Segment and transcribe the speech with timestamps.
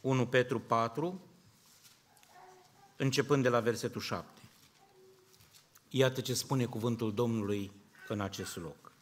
[0.00, 1.20] 1 Petru 4,
[2.96, 4.40] începând de la versetul 7.
[5.88, 7.72] Iată ce spune cuvântul Domnului
[8.08, 8.92] în acest loc.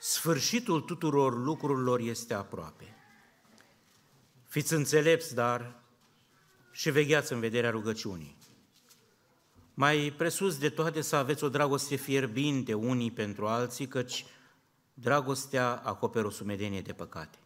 [0.00, 2.96] Sfârșitul tuturor lucrurilor este aproape.
[4.46, 5.80] Fiți înțelepți, dar,
[6.70, 8.36] și vegheați în vederea rugăciunii.
[9.74, 14.24] Mai presus de toate să aveți o dragoste fierbinte unii pentru alții, căci
[14.94, 17.38] dragostea acoperă o sumedenie de păcate.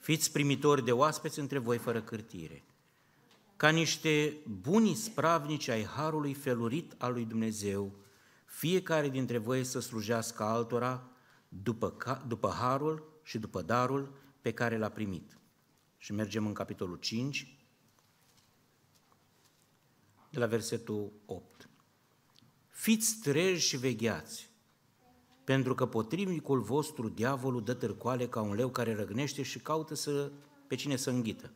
[0.00, 2.64] Fiți primitori de oaspeți între voi fără cârtire,
[3.56, 7.94] ca niște buni spravnici ai Harului felurit al lui Dumnezeu,
[8.44, 11.10] fiecare dintre voi să slujească altora
[11.48, 15.38] după, după Harul și după darul pe care l-a primit.
[15.98, 17.56] Și mergem în capitolul 5,
[20.30, 21.68] de la versetul 8.
[22.68, 24.49] Fiți treji și vegheați,
[25.50, 30.30] pentru că potrivnicul vostru, diavolul, dă târcoale ca un leu care răgnește și caută să,
[30.66, 31.52] pe cine să înghită.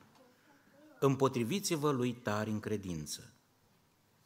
[0.99, 3.33] Împotriviți-vă lui tari în credință,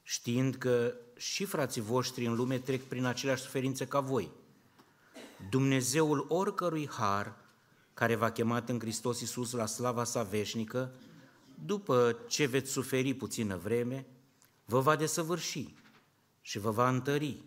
[0.03, 4.31] știind că și frații voștri în lume trec prin aceleași suferințe ca voi.
[5.51, 7.37] Dumnezeul oricărui har,
[7.95, 10.95] care v-a chemat în Hristos Iisus la slava sa veșnică,
[11.65, 14.07] după ce veți suferi puțină vreme,
[14.65, 15.75] vă va desăvârși
[16.41, 17.45] și vă va întări,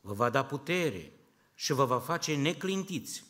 [0.00, 1.13] vă va da putere
[1.54, 3.24] și vă va face neclintiți.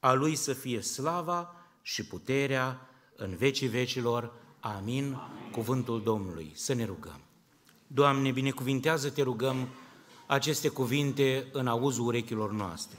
[0.00, 4.32] A Lui să fie slava și puterea în vecii vecilor.
[4.60, 5.04] Amin.
[5.04, 5.50] Amin.
[5.52, 6.52] Cuvântul Domnului.
[6.54, 7.20] Să ne rugăm.
[7.86, 9.68] Doamne, binecuvintează, te rugăm,
[10.26, 12.98] aceste cuvinte în auzul urechilor noastre.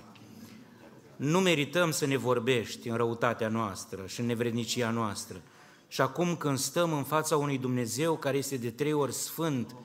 [1.16, 5.42] Nu merităm să ne vorbești în răutatea noastră și în nevrednicia noastră,
[5.88, 9.76] și acum când stăm în fața unui Dumnezeu care este de trei ori sfânt,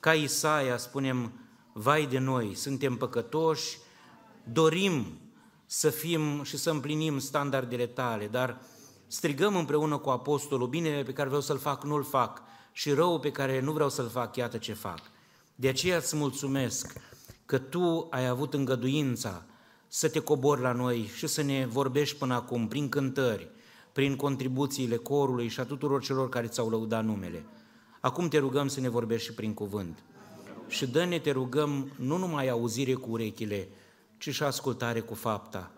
[0.00, 1.32] ca Isaia spunem,
[1.72, 3.78] vai de noi, suntem păcătoși,
[4.52, 5.18] dorim
[5.66, 8.60] să fim și să împlinim standardele tale, dar
[9.06, 13.30] strigăm împreună cu apostolul, binele pe care vreau să-l fac, nu-l fac, și rău pe
[13.30, 15.00] care nu vreau să-l fac, iată ce fac.
[15.54, 16.92] De aceea îți mulțumesc
[17.46, 19.44] că Tu ai avut îngăduința
[19.86, 23.50] să te cobori la noi și să ne vorbești până acum prin cântări,
[23.92, 27.44] prin contribuțiile corului și a tuturor celor care ți-au lăudat numele.
[28.00, 29.98] Acum te rugăm să ne vorbești și prin cuvânt.
[30.68, 33.68] Și dă-ne, te rugăm, nu numai auzire cu urechile,
[34.18, 35.72] ci și ascultare cu fapta.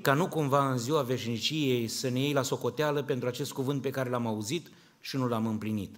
[0.00, 3.90] Ca nu cumva în ziua veșniciei să ne iei la socoteală pentru acest cuvânt pe
[3.90, 4.70] care l-am auzit
[5.00, 5.96] și nu l-am împlinit.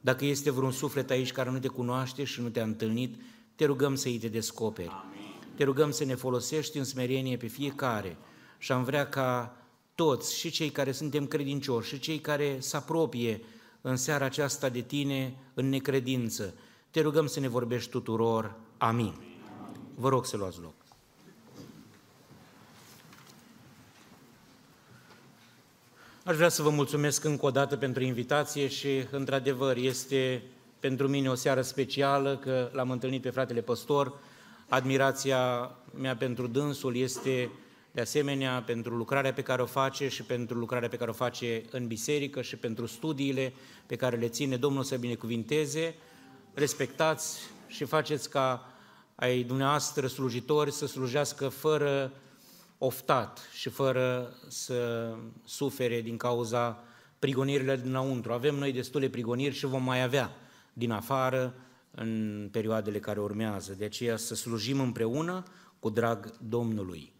[0.00, 3.14] Dacă este vreun suflet aici care nu te cunoaște și nu te-a întâlnit,
[3.54, 4.92] te rugăm să îi te descoperi.
[5.56, 8.16] Te rugăm să ne folosești în smerenie pe fiecare
[8.58, 9.56] și am vrea ca
[9.94, 13.44] toți, și cei care suntem credincioși, și cei care se apropie
[13.80, 16.54] în seara aceasta de tine în necredință.
[16.90, 18.56] Te rugăm să ne vorbești tuturor.
[18.78, 19.14] Amin.
[19.94, 20.83] Vă rog să luați loc.
[26.26, 30.42] Aș vrea să vă mulțumesc încă o dată pentru invitație și, într-adevăr, este
[30.80, 34.12] pentru mine o seară specială că l-am întâlnit pe fratele păstor.
[34.68, 37.50] Admirația mea pentru dânsul este
[37.92, 41.62] de asemenea pentru lucrarea pe care o face și pentru lucrarea pe care o face
[41.70, 43.52] în biserică și pentru studiile
[43.86, 44.56] pe care le ține.
[44.56, 45.94] Domnul să binecuvinteze,
[46.54, 48.72] respectați și faceți ca
[49.14, 52.12] ai dumneavoastră slujitori să slujească fără
[52.84, 55.10] oftat și fără să
[55.44, 56.82] sufere din cauza
[57.18, 58.32] prigonirile dinăuntru.
[58.32, 60.30] Avem noi destule prigoniri și vom mai avea
[60.72, 61.54] din afară
[61.90, 63.74] în perioadele care urmează.
[63.74, 65.42] De aceea să slujim împreună
[65.78, 67.12] cu drag Domnului.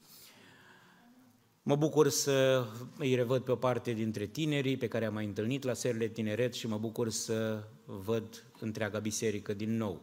[1.62, 2.66] Mă bucur să
[2.98, 6.54] îi revăd pe o parte dintre tinerii pe care am mai întâlnit la serile tineret
[6.54, 10.02] și mă bucur să văd întreaga biserică din nou.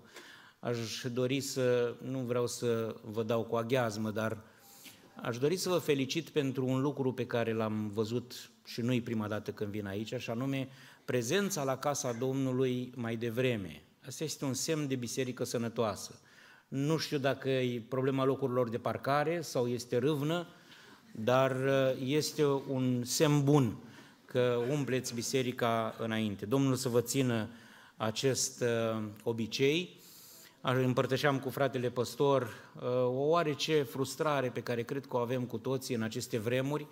[0.59, 4.43] Aș dori să, nu vreau să vă dau cu aghiazmă, dar
[5.15, 9.27] aș dori să vă felicit pentru un lucru pe care l-am văzut și nu-i prima
[9.27, 10.69] dată când vin aici, și anume
[11.05, 13.81] prezența la casa Domnului mai devreme.
[14.07, 16.19] Asta este un semn de biserică sănătoasă.
[16.67, 20.47] Nu știu dacă e problema locurilor de parcare sau este râvnă,
[21.11, 23.77] dar uh, este un semn bun
[24.25, 26.45] că umpleți biserica înainte.
[26.45, 27.49] Domnul să vă țină
[27.97, 29.99] acest uh, obicei.
[30.61, 35.57] Împărtășeam cu fratele păstor uh, o oarece frustrare pe care cred că o avem cu
[35.57, 36.87] toții în aceste vremuri.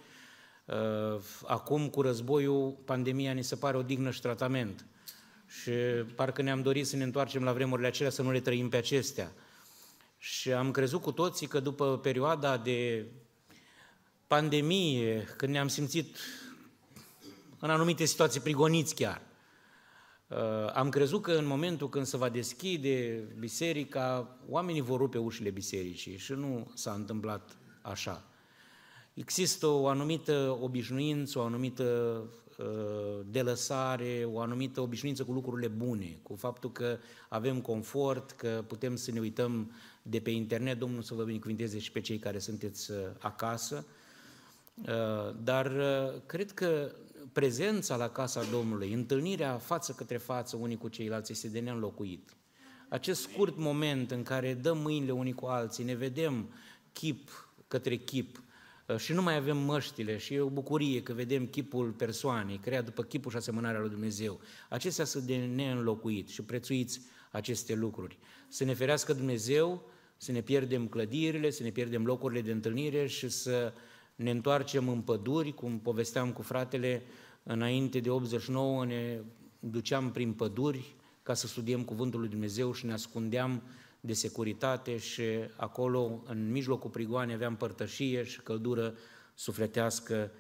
[1.45, 4.85] Acum, cu războiul, pandemia ni se pare o dignă și tratament.
[5.47, 5.71] Și
[6.15, 9.31] parcă ne-am dorit să ne întoarcem la vremurile acelea, să nu le trăim pe acestea.
[10.17, 13.05] Și am crezut cu toții că după perioada de
[14.27, 16.17] pandemie, când ne-am simțit
[17.59, 19.28] în anumite situații prigoniți chiar, uh,
[20.73, 26.17] am crezut că în momentul când se va deschide biserica, oamenii vor rupe ușile bisericii
[26.17, 28.23] și nu s-a întâmplat așa.
[29.13, 31.83] există o anumită obișnuință, o anumită
[32.57, 36.97] uh, delăsare, o anumită obișnuință cu lucrurile bune, cu faptul că
[37.29, 39.71] avem confort, că putem să ne uităm
[40.01, 43.85] de pe internet, Domnul să vă binecuvinteze și pe cei care sunteți uh, acasă,
[44.75, 45.71] uh, dar
[46.25, 46.91] cred că
[47.33, 52.33] prezența la casa Domnului, întâlnirea față către față unii cu ceilalți este de neînlocuit.
[52.89, 56.53] Acest scurt moment în care dăm mâinile unii cu alții, ne vedem
[56.93, 58.43] chip către chip
[58.87, 62.85] uh, și nu mai avem măștile și e o bucurie că vedem chipul persoanei, creat
[62.85, 64.39] după chipul și asemănarea lui Dumnezeu.
[64.69, 67.01] Acestea sunt de neînlocuit și prețuiți
[67.31, 68.17] aceste lucruri.
[68.47, 73.29] Să ne ferească Dumnezeu, să ne pierdem clădirile, să ne pierdem locurile de întâlnire și
[73.29, 73.73] să
[74.19, 77.03] ne întoarcem în păduri, cum povesteam cu fratele,
[77.43, 79.21] înainte de 89 ne
[79.59, 83.61] duceam prin păduri ca să studiem Cuvântul lui Dumnezeu și ne ascundeam
[83.99, 85.23] de securitate și
[85.55, 88.97] acolo, în mijlocul prigoane, aveam părtășie și căldură
[89.33, 90.31] sufletească.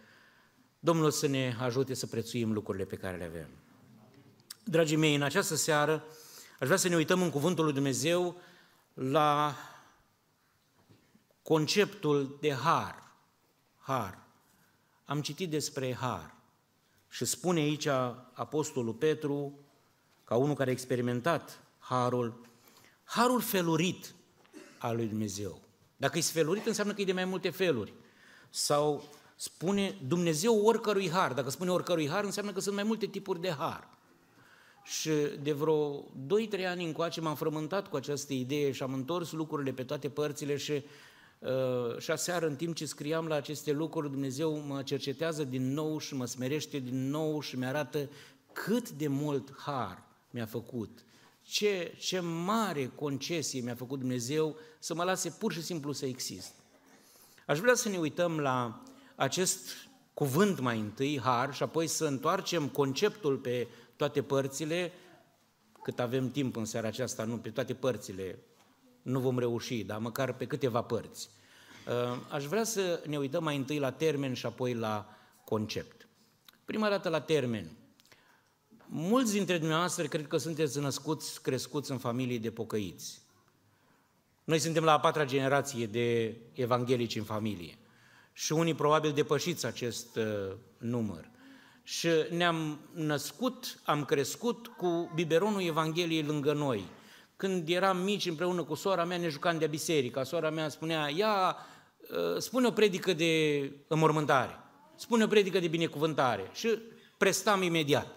[0.79, 3.49] Domnul să ne ajute să prețuim lucrurile pe care le avem.
[4.63, 6.03] Dragii mei, în această seară
[6.59, 8.41] aș vrea să ne uităm în Cuvântul lui Dumnezeu
[8.93, 9.55] la
[11.41, 13.08] conceptul de har.
[13.79, 14.17] Har.
[15.05, 16.35] Am citit despre har.
[17.09, 17.85] Și spune aici
[18.33, 19.59] Apostolul Petru,
[20.23, 22.41] ca unul care a experimentat harul,
[23.03, 24.13] harul felurit
[24.77, 25.61] al lui Dumnezeu.
[25.97, 27.93] Dacă e felurit, înseamnă că e de mai multe feluri.
[28.49, 29.03] Sau
[29.35, 31.33] spune Dumnezeu oricărui har.
[31.33, 33.87] Dacă spune oricărui har, înseamnă că sunt mai multe tipuri de har.
[34.83, 35.11] Și
[35.41, 39.83] de vreo 2-3 ani încoace m-am frământat cu această idee și am întors lucrurile pe
[39.83, 40.83] toate părțile și Uh,
[41.97, 46.15] și aseară, în timp ce scriam la aceste lucruri, Dumnezeu mă cercetează din nou și
[46.15, 48.09] mă smerește din nou și mi-arată
[48.53, 51.05] cât de mult har mi-a făcut.
[51.41, 56.53] Ce, ce mare concesie mi-a făcut Dumnezeu să mă lase pur și simplu să exist.
[57.45, 58.83] Aș vrea să ne uităm la
[59.15, 59.69] acest
[60.13, 64.91] cuvânt mai întâi, har, și apoi să întoarcem conceptul pe toate părțile,
[65.81, 68.39] cât avem timp în seara aceasta, nu pe toate părțile,
[69.01, 71.29] nu vom reuși, dar măcar pe câteva părți.
[71.87, 76.07] Uh, aș vrea să ne uităm mai întâi la termen și apoi la concept.
[76.65, 77.71] Prima dată la termen.
[78.85, 83.21] Mulți dintre dumneavoastră cred că sunteți născuți, crescuți în familii de pocăiți.
[84.43, 87.77] Noi suntem la a patra generație de evanghelici în familie
[88.33, 91.29] și unii probabil depășiți acest uh, număr.
[91.83, 96.85] Și ne-am născut, am crescut cu biberonul Evangheliei lângă noi–
[97.39, 100.23] când eram mici împreună cu sora mea, ne jucam de biserică.
[100.23, 101.55] Sora mea spunea, ia,
[102.35, 104.59] ă, spune o predică de înmormântare,
[104.95, 106.79] spune o predică de binecuvântare și
[107.17, 108.07] prestam imediat.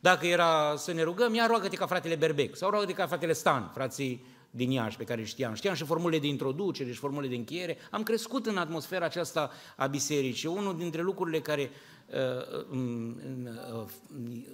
[0.00, 3.70] Dacă era să ne rugăm, ia roagă-te ca fratele Berbec sau roagă-te ca fratele Stan,
[3.74, 5.54] frații din Iași pe care știam.
[5.54, 7.76] Știam și formule de introducere și formule de încheiere.
[7.90, 10.48] Am crescut în atmosfera aceasta a bisericii.
[10.48, 11.70] Unul dintre lucrurile care
[12.06, 13.14] uh, uh,
[13.74, 13.88] uh,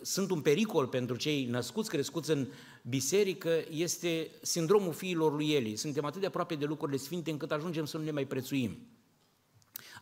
[0.02, 2.48] sunt un pericol pentru cei născuți, crescuți în
[2.82, 5.76] biserică, este sindromul fiilor lui Eli.
[5.76, 8.78] Suntem atât de aproape de lucrurile sfinte încât ajungem să nu le mai prețuim.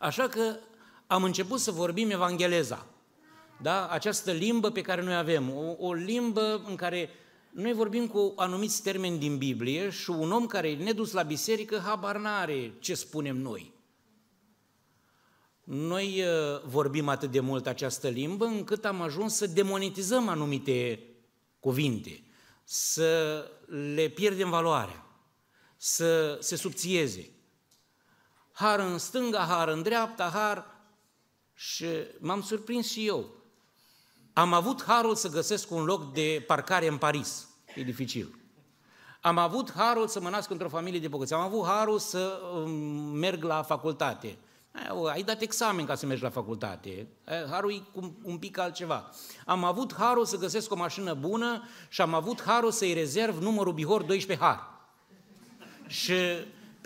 [0.01, 0.57] Așa că
[1.07, 2.87] am început să vorbim evangheleza.
[3.63, 3.89] Da?
[3.89, 7.11] Această limbă pe care noi avem, o, o limbă în care
[7.57, 11.79] noi vorbim cu anumiți termeni din Biblie și un om care e nedus la biserică
[11.79, 13.73] habar n-are ce spunem noi.
[15.65, 21.03] Noi uh, vorbim atât de mult această limbă încât am ajuns să demonetizăm anumite
[21.61, 22.23] cuvinte,
[22.65, 23.45] să
[23.95, 25.07] le pierdem valoarea,
[25.77, 27.31] să se subțieze.
[28.53, 30.75] Har în stânga, har în dreapta, har...
[31.55, 31.87] Și
[32.19, 33.36] m-am surprins și eu.
[34.39, 37.49] Am avut harul să găsesc un loc de parcare în Paris.
[37.75, 38.39] E dificil.
[39.21, 41.33] Am avut harul să mă nasc într-o familie de bogăți.
[41.33, 42.71] Am avut harul să um,
[43.19, 44.39] merg la facultate.
[45.13, 47.07] Ai dat examen ca să mergi la facultate.
[47.51, 47.83] Harul e
[48.23, 49.11] un pic altceva.
[49.47, 53.73] Am avut harul să găsesc o mașină bună și am avut harul să-i rezerv numărul
[53.73, 54.71] Bihor 12 har.
[55.87, 56.15] Și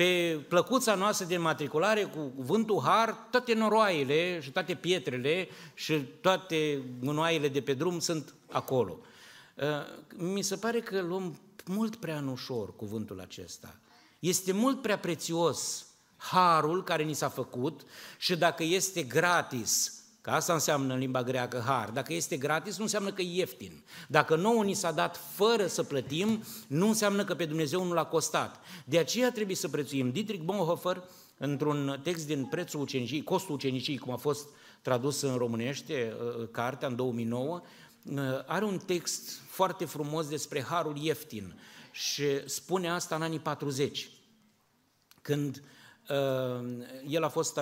[0.00, 6.82] pe plăcuța noastră de matriculare cu cuvântul har, toate noroaiele și toate pietrele și toate
[7.00, 8.98] gunoaiele de pe drum sunt acolo.
[9.56, 9.66] Uh,
[10.16, 13.76] mi se pare că luăm mult prea în ușor cuvântul acesta.
[14.18, 17.80] Este mult prea prețios harul care ni s-a făcut
[18.18, 19.99] și dacă este gratis,
[20.30, 21.90] Că asta înseamnă în limba greacă har.
[21.90, 23.82] Dacă este gratis, nu înseamnă că e ieftin.
[24.08, 28.04] Dacă nouă ni s-a dat fără să plătim, nu înseamnă că pe Dumnezeu nu l-a
[28.04, 28.60] costat.
[28.84, 30.10] De aceea trebuie să prețuim.
[30.10, 31.02] Dietrich Bonhoeffer,
[31.36, 34.48] într-un text din Prețul ucenicii, Costul ucenicii, cum a fost
[34.82, 37.62] tradus în românește, uh, cartea în 2009,
[38.04, 41.60] uh, are un text foarte frumos despre harul ieftin
[41.92, 44.10] și spune asta în anii 40,
[45.22, 45.62] când
[47.06, 47.60] El a fost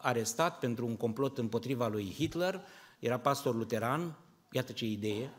[0.00, 2.60] arestat pentru un complot împotriva lui Hitler,
[2.98, 4.18] era pastor luteran,
[4.52, 5.32] iată ce idee,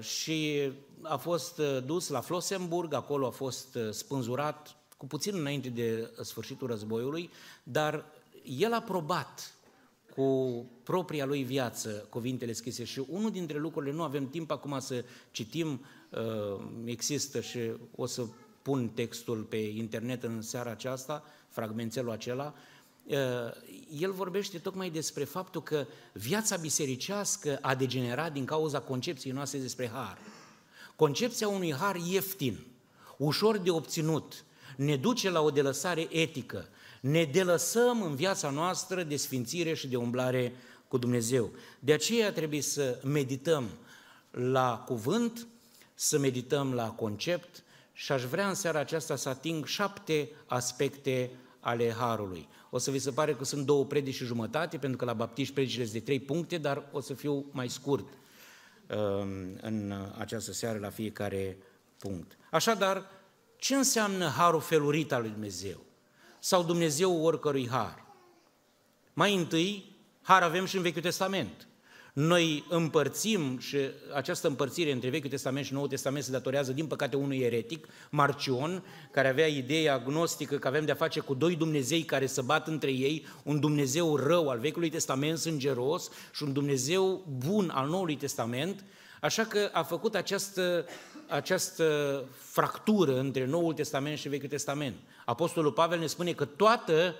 [0.00, 0.70] și
[1.02, 7.30] a fost dus la Flossenburg, acolo a fost spânzurat cu puțin înainte de sfârșitul războiului,
[7.62, 8.04] dar
[8.42, 9.54] el a probat
[10.14, 15.04] cu propria lui viață cuvintele scrise și unul dintre lucrurile, nu avem timp acum să
[15.30, 15.84] citim,
[16.84, 17.58] există și
[17.96, 18.26] o să
[18.64, 22.54] pun textul pe internet în seara aceasta, fragmentelul acela,
[24.00, 29.88] el vorbește tocmai despre faptul că viața bisericească a degenerat din cauza concepției noastre despre
[29.88, 30.18] har.
[30.96, 32.66] Concepția unui har ieftin,
[33.18, 34.44] ușor de obținut,
[34.76, 36.68] ne duce la o delăsare etică,
[37.00, 40.52] ne delăsăm în viața noastră de sfințire și de umblare
[40.88, 41.50] cu Dumnezeu.
[41.78, 43.68] De aceea trebuie să medităm
[44.30, 45.46] la cuvânt,
[45.94, 47.63] să medităm la concept
[47.96, 52.48] și aș vrea în seara aceasta să ating șapte aspecte ale Harului.
[52.70, 55.54] O să vi se pare că sunt două predici și jumătate, pentru că la baptiști
[55.54, 60.90] predicile de trei puncte, dar o să fiu mai scurt um, în această seară la
[60.90, 61.58] fiecare
[61.98, 62.36] punct.
[62.50, 63.10] Așadar,
[63.56, 65.80] ce înseamnă harul felurit al lui Dumnezeu?
[66.38, 68.04] Sau Dumnezeu oricărui har?
[69.12, 71.68] Mai întâi, har avem și în Vechiul Testament.
[72.14, 73.78] Noi împărțim și
[74.14, 78.84] această împărțire între Vechiul Testament și Noul Testament se datorează, din păcate, unui eretic, Marcion,
[79.10, 82.90] care avea ideea agnostică că avem de-a face cu doi Dumnezei care se bat între
[82.90, 88.84] ei, un Dumnezeu rău al Vechiului Testament, sângeros, și un Dumnezeu bun al Noului Testament,
[89.20, 90.86] așa că a făcut această,
[91.28, 94.94] această fractură între Noul Testament și Vechiul Testament.
[95.24, 97.14] Apostolul Pavel ne spune că toată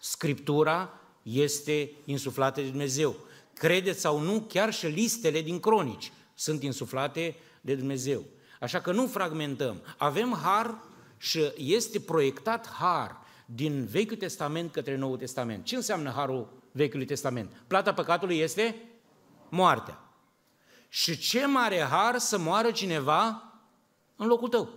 [0.00, 3.16] Scriptura este insuflată de Dumnezeu.
[3.60, 8.24] Credeți sau nu, chiar și listele din cronici sunt insuflate de Dumnezeu.
[8.60, 9.82] Așa că nu fragmentăm.
[9.96, 10.82] Avem har
[11.16, 15.64] și este proiectat har din Vechiul Testament către Noul Testament.
[15.64, 17.62] Ce înseamnă harul Vechiului Testament?
[17.66, 18.76] Plata păcatului este
[19.48, 19.98] moartea.
[20.88, 23.52] Și ce mare har să moară cineva
[24.16, 24.68] în locul tău.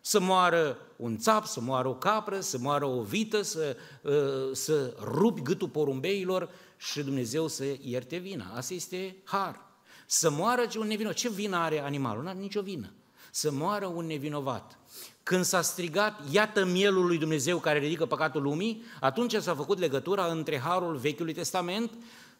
[0.00, 4.96] Să moară un țap, să moară o capră, să moară o vită, să, ă, să
[5.00, 6.50] rupi gâtul porumbeilor
[6.90, 8.52] și Dumnezeu să ierte vina.
[8.54, 9.60] Asta este har.
[10.06, 11.16] Să moară un nevinovat.
[11.16, 12.22] Ce vină are animalul?
[12.22, 12.92] Nu are nicio vină.
[13.30, 14.78] Să moară un nevinovat.
[15.22, 20.26] Când s-a strigat, iată mielul lui Dumnezeu care ridică păcatul lumii, atunci s-a făcut legătura
[20.26, 21.90] între harul Vechiului Testament,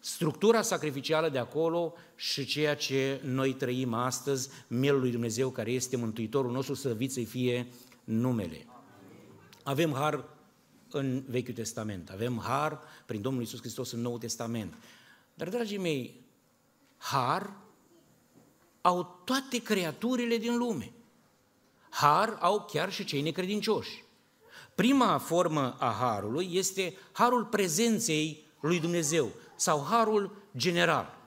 [0.00, 5.96] structura sacrificială de acolo și ceea ce noi trăim astăzi, mielul lui Dumnezeu care este
[5.96, 7.66] Mântuitorul nostru, să să-i fie
[8.04, 8.66] numele.
[9.62, 10.24] Avem har
[10.94, 14.74] în Vechiul Testament, avem har prin Domnul Isus Hristos în Noul Testament.
[15.34, 16.20] Dar, dragii mei,
[16.96, 17.56] har
[18.80, 20.92] au toate creaturile din lume.
[21.90, 24.04] Har au chiar și cei necredincioși.
[24.74, 31.18] Prima formă a harului este harul prezenței lui Dumnezeu sau harul general.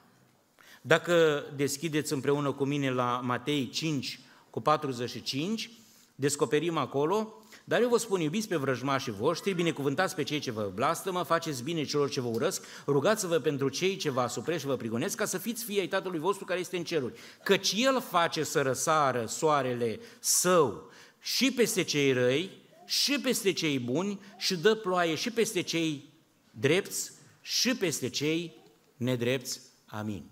[0.81, 4.19] Dacă deschideți împreună cu mine la Matei 5
[4.49, 5.71] cu 45,
[6.15, 7.33] descoperim acolo,
[7.67, 11.63] dar eu vă spun, iubiți pe vrăjmașii voștri, binecuvântați pe cei ce vă blastămă, faceți
[11.63, 15.25] bine celor ce vă urăsc, rugați-vă pentru cei ce vă asupresc și vă prigonesc, ca
[15.25, 17.19] să fiți fii ai Tatălui vostru care este în ceruri.
[17.43, 22.51] Căci El face să răsară soarele său și peste cei răi,
[22.85, 26.09] și peste cei buni, și dă ploaie și peste cei
[26.51, 28.55] drepți, și peste cei
[28.97, 29.61] nedrepți.
[29.85, 30.23] Amin.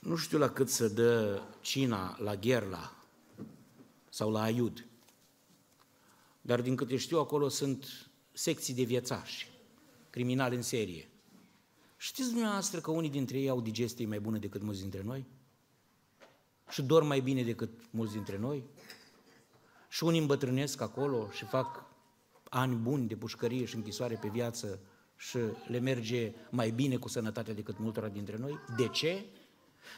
[0.00, 2.96] Nu știu la cât să dă cina la Gherla
[4.16, 4.86] sau la Aiud,
[6.40, 9.50] dar din câte știu acolo sunt secții de viețași,
[10.10, 11.08] criminali în serie.
[11.96, 15.26] Știți dumneavoastră că unii dintre ei au digestie mai bună decât mulți dintre noi?
[16.70, 18.64] Și dorm mai bine decât mulți dintre noi?
[19.88, 21.84] Și unii îmbătrânesc acolo și fac
[22.48, 24.80] ani buni de pușcărie și închisoare pe viață
[25.16, 28.58] și le merge mai bine cu sănătatea decât multora dintre noi?
[28.76, 29.24] De ce?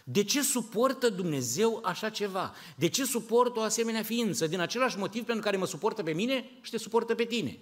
[0.04, 2.54] De ce suportă Dumnezeu așa ceva?
[2.76, 4.46] De ce suportă o asemenea ființă?
[4.46, 7.58] Din același motiv pentru care mă suportă pe mine și te suportă pe tine.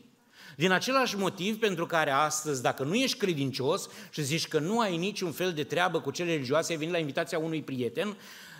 [0.56, 4.96] Din același motiv pentru care astăzi, dacă nu ești credincios și zici că nu ai
[4.96, 8.16] niciun fel de treabă cu cele religioase, ai venit la invitația unui prieten,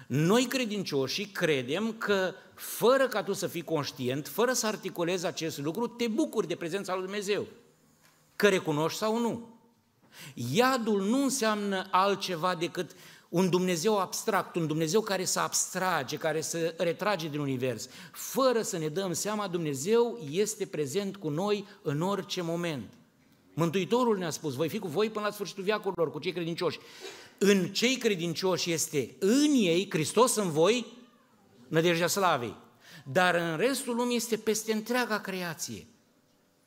[0.07, 5.87] noi credincioșii credem că fără ca tu să fii conștient, fără să articulezi acest lucru,
[5.87, 7.47] te bucuri de prezența lui Dumnezeu.
[8.37, 9.49] Că recunoști sau nu.
[10.35, 12.91] Iadul nu înseamnă altceva decât
[13.28, 17.88] un Dumnezeu abstract, un Dumnezeu care să abstrage, care să retrage din univers.
[18.12, 22.92] Fără să ne dăm seama, Dumnezeu este prezent cu noi în orice moment.
[23.54, 26.78] Mântuitorul ne-a spus, voi fi cu voi până la sfârșitul viacurilor, cu cei credincioși.
[27.38, 30.87] În cei credincioși este în ei, Hristos în voi,
[31.68, 32.56] nădejdea slavei.
[33.12, 35.87] dar în restul lumii este peste întreaga creație.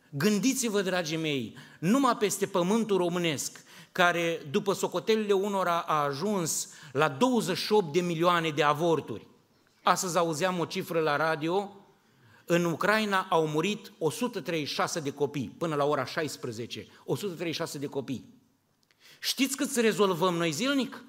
[0.09, 7.93] Gândiți-vă, dragii mei, numai peste pământul românesc, care după socotelile unora a ajuns la 28
[7.93, 9.27] de milioane de avorturi.
[9.83, 11.73] Astăzi auzeam o cifră la radio,
[12.45, 18.33] în Ucraina au murit 136 de copii, până la ora 16, 136 de copii.
[19.19, 21.03] Știți cât să rezolvăm noi zilnic?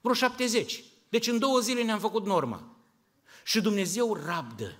[0.00, 0.84] Vreo 70.
[1.08, 2.76] Deci în două zile ne-am făcut norma.
[3.44, 4.76] Și Dumnezeu rabdă.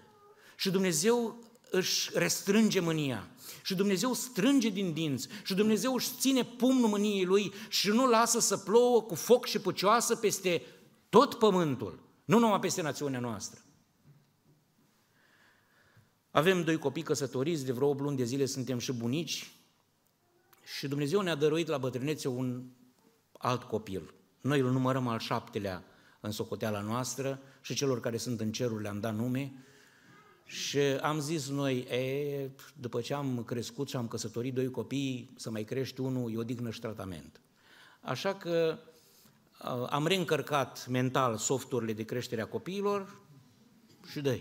[0.57, 3.29] Și Dumnezeu își restrânge mânia.
[3.63, 5.29] Și Dumnezeu strânge din dinți.
[5.45, 9.59] Și Dumnezeu își ține pumnul mâniei Lui și nu lasă să plouă cu foc și
[9.59, 10.63] pucioasă peste
[11.09, 12.03] tot pământul.
[12.25, 13.61] Nu numai peste națiunea noastră.
[16.31, 19.53] Avem doi copii căsătoriți, de vreo 8 luni de zile suntem și bunici
[20.77, 22.65] și Dumnezeu ne-a dăruit la bătrânețe un
[23.33, 24.15] alt copil.
[24.41, 25.85] Noi îl numărăm al șaptelea
[26.21, 29.65] în socoteala noastră și celor care sunt în ceruri le-am dat nume.
[30.47, 35.51] Și am zis noi, e, după ce am crescut și am căsătorit doi copii, să
[35.51, 37.41] mai crești unul, e o dignă și tratament.
[38.01, 38.79] Așa că
[39.91, 43.21] am reîncărcat mental softurile de creștere a copiilor
[44.11, 44.39] și dă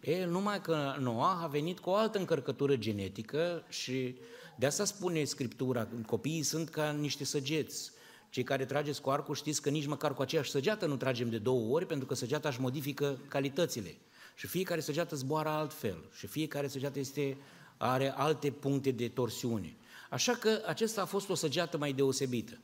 [0.00, 4.16] E, numai că Noah a venit cu o altă încărcătură genetică și
[4.58, 7.90] de asta spune Scriptura, copiii sunt ca niște săgeți.
[8.30, 11.38] Cei care trageți cu arcul știți că nici măcar cu aceeași săgeată nu tragem de
[11.38, 13.96] două ori, pentru că săgeata își modifică calitățile.
[14.38, 17.36] Și fiecare săgeată zboară altfel și fiecare săgeată este,
[17.76, 19.76] are alte puncte de torsiune.
[20.10, 22.58] Așa că acesta a fost o săgeată mai deosebită.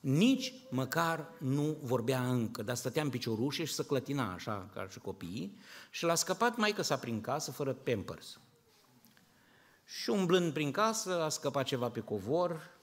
[0.00, 4.98] Nici măcar nu vorbea încă, dar stătea în piciorușe și să clătina așa ca și
[4.98, 5.58] copiii
[5.90, 8.40] și l-a scăpat mai că s-a prin casă fără pampers.
[9.84, 12.78] Și umblând prin casă a scăpat ceva pe covor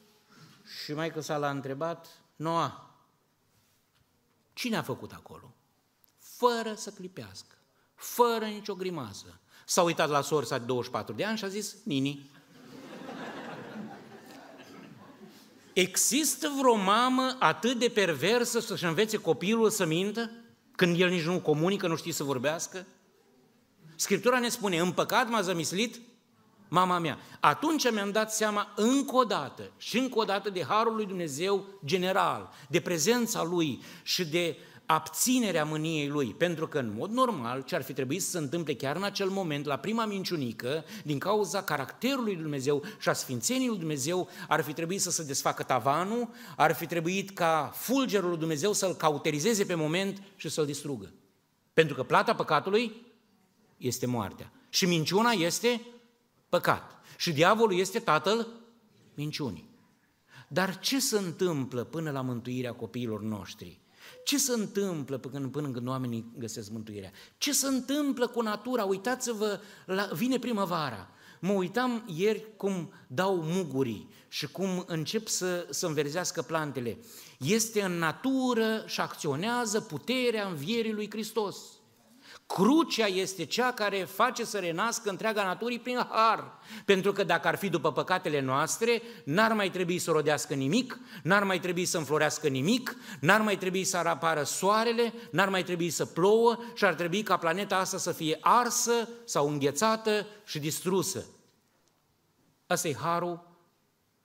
[0.83, 2.95] și mai că s-a l-a întrebat, Noa,
[4.53, 5.53] cine a făcut acolo?
[6.17, 7.56] Fără să clipească,
[7.97, 9.39] fără nicio grimasă.
[9.65, 12.29] S-a uitat la sorsa de 24 de ani și a zis, Nini.
[15.73, 20.31] Există vreo mamă atât de perversă să-și învețe copilul să mintă?
[20.71, 22.85] Când el nici nu comunică, nu știe să vorbească?
[23.95, 25.99] Scriptura ne spune, în păcat m-a zămislit
[26.67, 27.19] mama mea.
[27.39, 31.65] Atunci mi-am dat seama încă o dată și încă o dată de Harul lui Dumnezeu
[31.85, 37.75] general, de prezența Lui și de abținerea mâniei lui, pentru că în mod normal ce
[37.75, 41.63] ar fi trebuit să se întâmple chiar în acel moment, la prima minciunică, din cauza
[41.63, 46.29] caracterului lui Dumnezeu și a sfințenii lui Dumnezeu, ar fi trebuit să se desfacă tavanul,
[46.55, 51.13] ar fi trebuit ca fulgerul lui Dumnezeu să-l cauterizeze pe moment și să-l distrugă.
[51.73, 53.05] Pentru că plata păcatului
[53.77, 54.51] este moartea.
[54.69, 55.81] Și minciuna este
[56.49, 56.91] păcat.
[57.17, 58.47] Și diavolul este tatăl
[59.13, 59.69] minciunii.
[60.47, 63.79] Dar ce se întâmplă până la mântuirea copiilor noștri?
[64.23, 67.11] Ce se întâmplă până, până când oamenii găsesc mântuirea?
[67.37, 68.83] Ce se întâmplă cu natura?
[68.83, 71.09] Uitați-vă, la, vine primăvara.
[71.39, 76.97] Mă uitam ieri cum dau mugurii și cum încep să, să înverzească plantele.
[77.37, 81.57] Este în natură și acționează puterea învierii lui Hristos.
[82.47, 86.59] Crucea este cea care face să renască întreaga naturii prin har.
[86.85, 91.43] Pentru că dacă ar fi după păcatele noastre, n-ar mai trebui să rodească nimic, n-ar
[91.43, 96.05] mai trebui să înflorească nimic, n-ar mai trebui să apară soarele, n-ar mai trebui să
[96.05, 101.25] plouă și ar trebui ca planeta asta să fie arsă sau înghețată și distrusă.
[102.67, 103.57] Asta e harul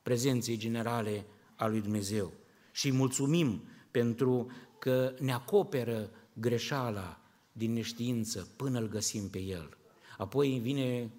[0.03, 2.33] prezenței generale a lui Dumnezeu.
[2.73, 7.22] Și îi mulțumim pentru că ne acoperă greșeala
[7.53, 9.77] din neștiință până îl găsim pe El.
[10.19, 11.11] Apoi vine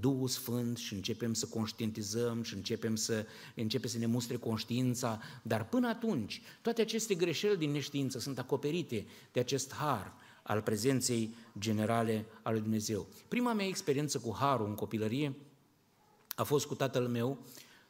[0.00, 5.68] Duhul Sfânt și începem să conștientizăm și începem să, începe să ne mustre conștiința, dar
[5.68, 12.26] până atunci toate aceste greșeli din neștiință sunt acoperite de acest har al prezenței generale
[12.42, 13.06] a lui Dumnezeu.
[13.28, 15.36] Prima mea experiență cu harul în copilărie
[16.34, 17.38] a fost cu tatăl meu.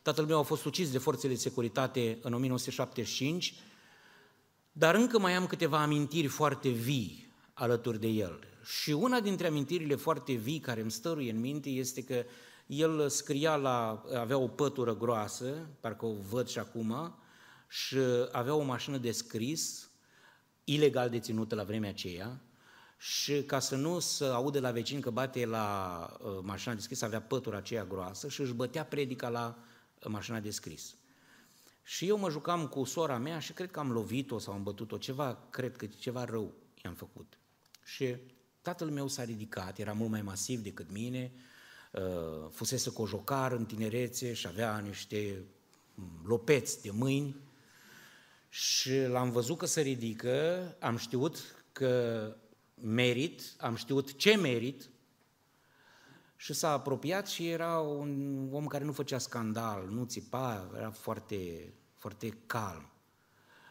[0.03, 3.55] Tatăl meu a fost ucis de forțele de securitate în 1975,
[4.73, 7.28] dar încă mai am câteva amintiri foarte vii
[7.59, 8.39] alături de el.
[8.65, 12.25] Și una dintre amintirile foarte vii care îmi stăruie în minte este că
[12.67, 17.19] el scria la, avea o pătură groasă, parcă o văd și acum,
[17.69, 17.99] și
[18.33, 19.91] avea o mașină de scris,
[20.65, 22.41] ilegal deținută la vremea aceea,
[22.99, 27.03] și ca să nu să aude la vecin că bate la uh, mașina de scris,
[27.03, 30.97] avea pătura aceea groasă și își bătea predica la uh, mașina de scris.
[31.83, 34.97] Și eu mă jucam cu sora mea și cred că am lovit-o sau am bătut-o,
[34.97, 37.39] ceva, cred că ceva rău i-am făcut.
[37.89, 38.17] Și
[38.63, 41.33] tatăl meu s-a ridicat, era mult mai masiv decât mine,
[41.93, 45.45] uh, fusese cojocar în tinerețe și avea niște
[46.25, 47.37] lopeți de mâini
[48.49, 52.37] și l-am văzut că se ridică, am știut că
[52.75, 54.91] merit, am știut ce merit
[56.37, 61.73] și s-a apropiat și era un om care nu făcea scandal, nu țipa, era foarte,
[61.95, 62.93] foarte calm.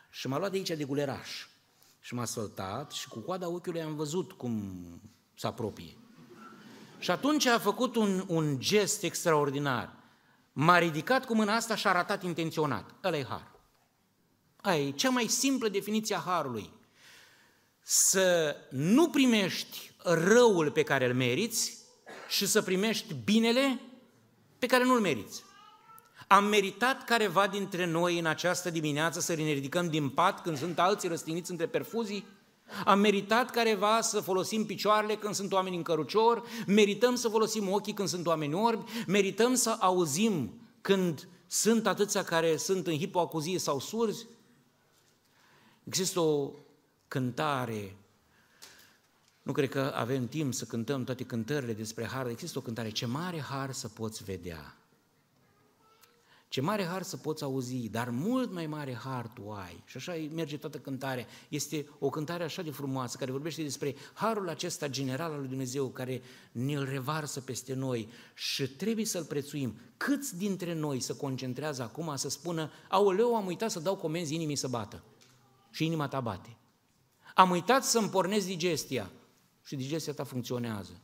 [0.10, 1.48] Și m-a luat de aici de guleraș
[2.08, 4.74] și m-a săltat și cu coada ochiului am văzut cum
[5.36, 5.98] se apropie.
[7.00, 9.94] Și atunci a făcut un, un gest extraordinar.
[10.54, 12.96] M-a ridicat cu mâna asta și a arătat intenționat.
[13.04, 13.52] Ăla e har.
[14.62, 16.70] Aia e cea mai simplă definiție a harului.
[17.82, 21.78] Să nu primești răul pe care îl meriți
[22.28, 23.82] și să primești binele
[24.60, 25.44] pe care nu-l meriți.
[26.28, 30.80] Am meritat careva dintre noi în această dimineață să ne ridicăm din pat când sunt
[30.80, 32.26] alții răstigniți între perfuzii?
[32.86, 37.94] Am meritat careva să folosim picioarele când sunt oameni în cărucior, merităm să folosim ochii
[37.94, 43.80] când sunt oameni orbi, merităm să auzim când sunt atâția care sunt în hipoacuzie sau
[43.80, 44.28] surzi.
[45.84, 46.52] Există o
[47.08, 47.96] cântare,
[49.42, 53.06] nu cred că avem timp să cântăm toate cântările despre har, există o cântare, ce
[53.06, 54.77] mare har să poți vedea.
[56.48, 59.84] Ce mare har să poți auzi, dar mult mai mare har tu ai.
[59.86, 61.26] Și așa merge toată cântarea.
[61.50, 65.88] Este o cântare așa de frumoasă, care vorbește despre harul acesta general al lui Dumnezeu,
[65.88, 69.80] care ne-l revarsă peste noi și trebuie să-l prețuim.
[69.98, 74.56] Câți dintre noi se concentrează acum să spună, aoleu, am uitat să dau comenzi inimii
[74.56, 75.04] să bată.
[75.72, 76.58] Și inima ta bate.
[77.36, 79.12] Am uitat să-mi pornesc digestia.
[79.64, 81.02] Și digestia ta funcționează.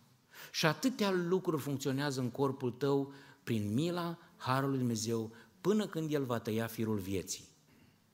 [0.51, 6.23] Și atâtea lucruri funcționează în corpul tău prin mila harul lui Dumnezeu până când El
[6.23, 7.47] va tăia firul vieții.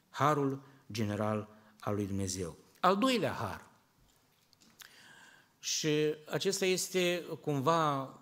[0.10, 2.58] Harul general al lui Dumnezeu.
[2.80, 3.68] Al doilea har.
[5.60, 8.14] Și acesta este cumva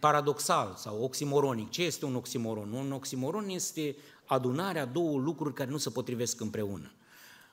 [0.00, 1.70] paradoxal sau oximoronic.
[1.70, 2.72] Ce este un oximoron?
[2.72, 6.92] Un oximoron este adunarea două lucruri care nu se potrivesc împreună.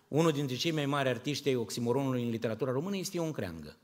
[0.08, 3.77] Unul dintre cei mai mari artiști ai oximoronului în literatura română este Ion Creangă.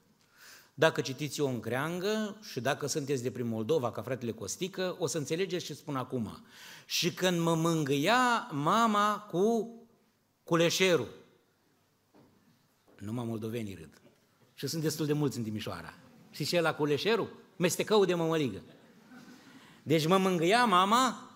[0.77, 5.17] Dacă citiți o încreangă și dacă sunteți de prin Moldova, ca fratele Costică, o să
[5.17, 6.45] înțelegeți ce spun acum.
[6.85, 9.73] Și când mă mângâia mama cu
[10.43, 11.07] culeșerul,
[12.99, 14.01] numai moldovenii râd.
[14.53, 15.93] Și sunt destul de mulți în Timișoara.
[16.31, 17.33] Și ce la culeșerul?
[17.55, 18.61] Mestecău de mămăligă.
[19.83, 21.29] Deci mă mângâia mama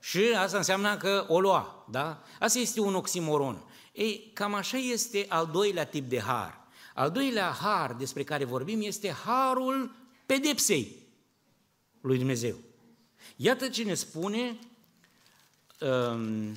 [0.00, 1.86] și asta înseamnă că o lua.
[1.90, 2.22] Da?
[2.40, 3.64] Asta este un oximoron.
[3.92, 6.63] Ei, cam așa este al doilea tip de har.
[6.94, 9.90] Al doilea har despre care vorbim este harul
[10.26, 10.96] pedepsei
[12.00, 12.56] lui Dumnezeu.
[13.36, 14.58] Iată ce ne spune
[15.80, 16.56] um,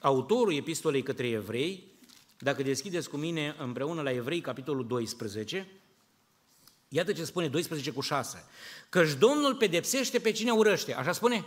[0.00, 1.92] autorul epistolei către evrei,
[2.38, 5.68] dacă deschideți cu mine împreună la Evrei, capitolul 12,
[6.88, 8.44] iată ce spune 12 cu 6.
[8.88, 11.44] Căci Domnul pedepsește pe cine urăște, așa spune?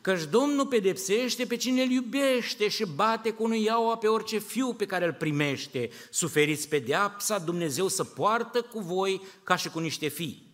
[0.00, 4.72] Căci Domnul pedepsește pe cine îl iubește și bate cu unui iaua pe orice fiu
[4.72, 5.90] pe care îl primește.
[6.10, 10.46] Suferiți pedeapsa, Dumnezeu să poartă cu voi ca și cu niște fii.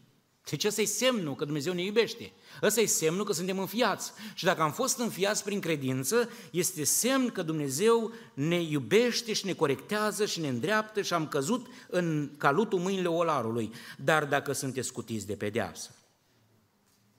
[0.50, 2.32] Deci ăsta e semnul că Dumnezeu ne iubește.
[2.62, 4.12] Ăsta e semnul că suntem înfiați.
[4.34, 9.52] Și dacă am fost înfiați prin credință, este semn că Dumnezeu ne iubește și ne
[9.52, 13.72] corectează și ne îndreaptă și am căzut în calutul mâinile olarului.
[13.96, 15.94] Dar dacă sunteți scutiți de pedeapsă,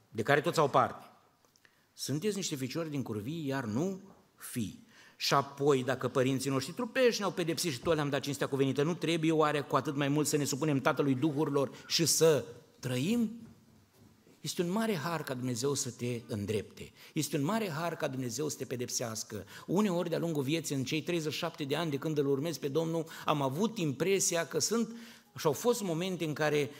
[0.08, 1.05] de care toți au parte,
[1.98, 4.00] sunteți niște ficiori din curvii, iar nu
[4.36, 4.84] fi.
[5.16, 8.94] Și apoi, dacă părinții noștri trupești ne-au pedepsit și tot le-am dat cinstea cuvenită, nu
[8.94, 12.44] trebuie oare cu atât mai mult să ne supunem Tatălui Duhurilor și să
[12.80, 13.30] trăim?
[14.40, 16.92] Este un mare har ca Dumnezeu să te îndrepte.
[17.12, 19.44] Este un mare har ca Dumnezeu să te pedepsească.
[19.66, 23.06] Uneori, de-a lungul vieții, în cei 37 de ani de când îl urmez pe Domnul,
[23.24, 24.96] am avut impresia că sunt
[25.38, 26.70] și au fost momente în care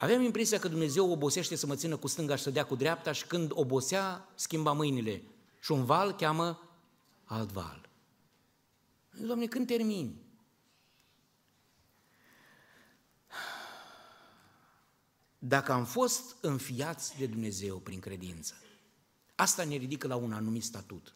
[0.00, 3.12] Aveam impresia că Dumnezeu obosește să mă țină cu stânga și să dea cu dreapta
[3.12, 5.22] și când obosea, schimba mâinile.
[5.58, 6.70] Și un val cheamă
[7.24, 7.88] alt val.
[9.10, 10.22] Doamne, când termini?
[15.38, 18.54] Dacă am fost înfiați de Dumnezeu prin credință,
[19.34, 21.14] asta ne ridică la un anumit statut.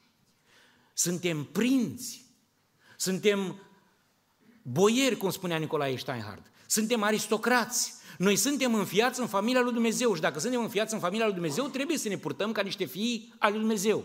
[0.95, 2.25] Suntem prinți,
[2.97, 3.63] suntem
[4.63, 10.21] boieri, cum spunea Nicolae Steinhardt, suntem aristocrați, noi suntem înfiați în familia lui Dumnezeu și
[10.21, 13.51] dacă suntem înfiați în familia lui Dumnezeu, trebuie să ne purtăm ca niște fii al
[13.51, 14.05] lui Dumnezeu.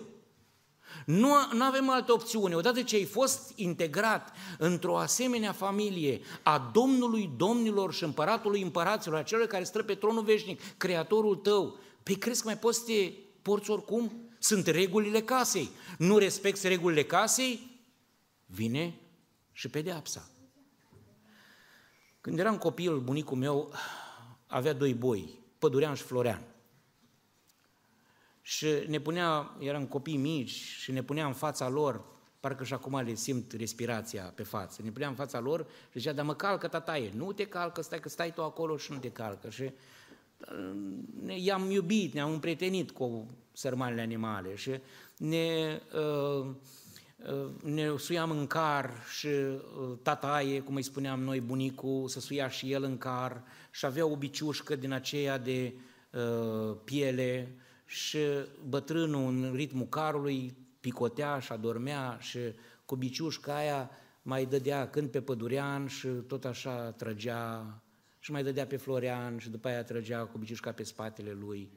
[1.05, 2.55] Nu, nu avem altă opțiune.
[2.55, 9.23] Odată ce ai fost integrat într-o asemenea familie a Domnului Domnilor și Împăratului Împăraților, a
[9.23, 13.11] celor care stă pe tronul veșnic, Creatorul tău, pe crezi că mai poți să te
[13.41, 14.29] porți oricum?
[14.39, 15.69] Sunt regulile casei.
[15.97, 17.81] Nu respecti regulile casei,
[18.45, 18.99] vine
[19.51, 20.29] și pedeapsa.
[22.21, 23.73] Când eram copil, bunicul meu
[24.49, 26.41] avea doi boi, Pădurean și Florean.
[28.41, 32.05] Și ne punea, eram copii mici și ne punea în fața lor
[32.39, 34.81] parcă și acum le simt respirația pe față.
[34.83, 37.99] Ne puneam în fața lor și zicea, dar mă calcă tataie, nu te calcă, stai
[37.99, 39.49] că stai tu acolo și nu te calcă.
[39.49, 44.71] Și uh, i-am iubit, ne-am împrietenit cu sărmanele animale și
[45.17, 46.47] ne, uh,
[47.15, 52.49] uh, ne suiam în car și uh, tataie, cum îi spuneam noi, bunicul, să suia
[52.49, 55.73] și el în car și avea o biciușcă din aceea de
[56.11, 57.55] uh, piele
[57.85, 58.19] și
[58.67, 62.39] bătrânul în ritmul carului picotea și adormea și
[62.85, 63.89] cu biciușca aia
[64.21, 67.81] mai dădea când pe pădurean și tot așa trăgea
[68.19, 71.71] și mai dădea pe Florian și după aia trăgea cu biciușca pe spatele lui.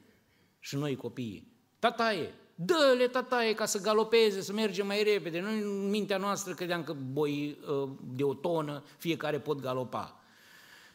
[0.58, 5.40] Și noi copiii, tataie, dă-le tataie ca să galopeze, să mergem mai repede.
[5.40, 10.21] Noi în mintea noastră credeam că boi ă, de o tonă, fiecare pot galopa.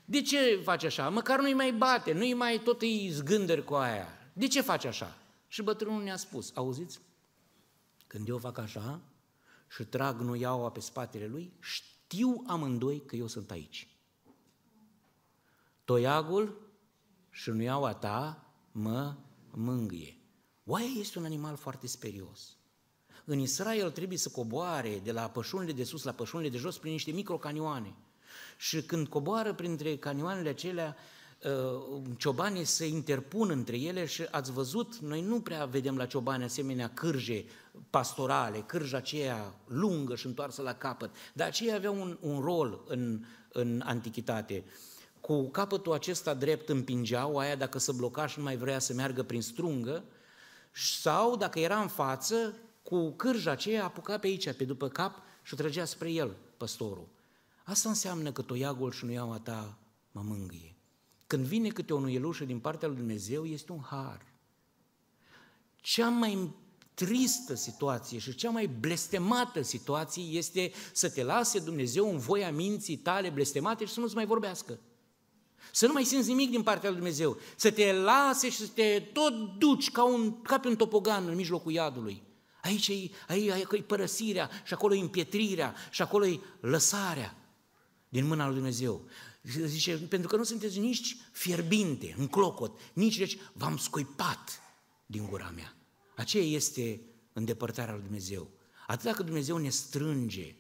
[0.10, 1.10] De ce face așa?
[1.10, 4.08] Măcar nu-i mai bate, nu-i mai tot îi zgândări cu aia.
[4.34, 5.18] De ce face așa?
[5.48, 7.00] Și bătrânul ne-a spus, auziți?
[8.08, 9.02] Când eu fac așa
[9.68, 13.88] și trag nuiaua pe spatele lui, știu amândoi că eu sunt aici.
[15.86, 16.62] Toiagul
[17.30, 19.16] și nuiaua ta mă
[19.52, 20.18] mângâie.
[20.66, 22.58] Oaia este un animal foarte sperios.
[23.26, 26.92] În Israel trebuie să coboare de la pășunile de sus la pășunile de jos prin
[26.92, 27.96] niște microcanioane.
[28.58, 30.96] Și când coboară printre canioanele acelea,
[31.44, 36.44] uh, ciobanii se interpun între ele și ați văzut, noi nu prea vedem la ciobani
[36.44, 37.46] asemenea cârje
[37.90, 43.26] pastorale, cârja aceea lungă și întoarsă la capăt, dar aceia aveau un, un rol în,
[43.52, 44.64] în antichitate.
[45.22, 49.24] Cu capătul acesta drept împingeau, aia dacă se bloca și nu mai vrea să meargă
[49.24, 50.04] prin strungă,
[51.02, 55.54] sau dacă era în față, cu cârja aceea apuca pe aici, pe după cap și
[55.54, 57.08] o trăgea spre el, păstorul.
[57.68, 59.78] Asta înseamnă că toiagul și nuiaua ta
[60.12, 60.76] mă mângâie.
[61.28, 64.26] Când vine câte o nuielușă din partea lui Dumnezeu, este un har.
[65.76, 66.56] Cea mai
[66.94, 72.98] tristă situație și cea mai blestemată situație este să te lase Dumnezeu în voia minții
[72.98, 74.80] tale blestemate și să nu-ți mai vorbească.
[75.72, 77.38] Să nu mai simți nimic din partea lui Dumnezeu.
[77.56, 81.36] Să te lase și să te tot duci ca, un, ca pe un topogan în
[81.36, 82.24] mijlocul iadului.
[82.62, 87.47] Aici e, aici e părăsirea și acolo e împietrirea și acolo e lăsarea
[88.10, 89.06] din mâna lui Dumnezeu.
[89.66, 94.62] Zice, pentru că nu sunteți nici fierbinte, în clocot, nici deci v-am scuipat
[95.06, 95.76] din gura mea.
[96.16, 97.02] Aceea este
[97.34, 98.52] îndepărtarea lui Dumnezeu.
[98.88, 100.56] Atât dacă Dumnezeu ne strânge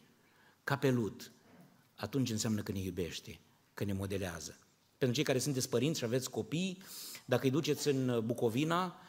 [0.63, 1.31] ca pe lut,
[1.95, 3.39] atunci înseamnă că ne iubește,
[3.73, 4.57] că ne modelează.
[4.97, 6.81] Pentru cei care sunteți părinți și aveți copii,
[7.25, 8.99] dacă îi duceți în Bucovina,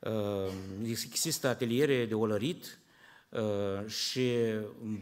[0.00, 0.52] uh,
[0.82, 2.83] există ateliere de olărit uh,
[3.86, 4.30] și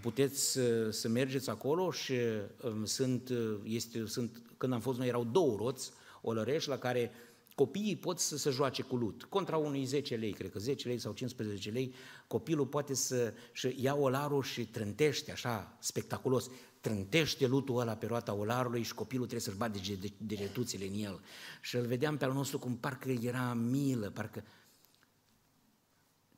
[0.01, 0.59] puteți
[0.91, 2.15] să mergeți acolo și
[2.63, 5.91] um, sunt, este, sunt, când am fost noi erau două roți
[6.21, 7.11] olărești la care
[7.55, 9.25] copiii pot să se joace cu lut.
[9.25, 11.95] Contra unui 10 lei, cred că 10 lei sau 15 lei,
[12.27, 16.51] copilul poate să și ia olarul și trântește așa spectaculos
[16.83, 19.81] trântește lutul ăla pe roata olarului și copilul trebuie să-și bate
[20.17, 21.21] degetuțele în el.
[21.61, 24.45] Și îl vedeam pe al nostru cum parcă era milă, parcă...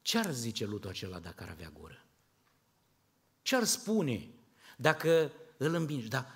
[0.04, 2.04] Ce ar zice lutul acela dacă ar avea gură?
[3.42, 4.28] Ce ar spune
[4.76, 6.08] dacă îl îmbingi?
[6.08, 6.26] Da,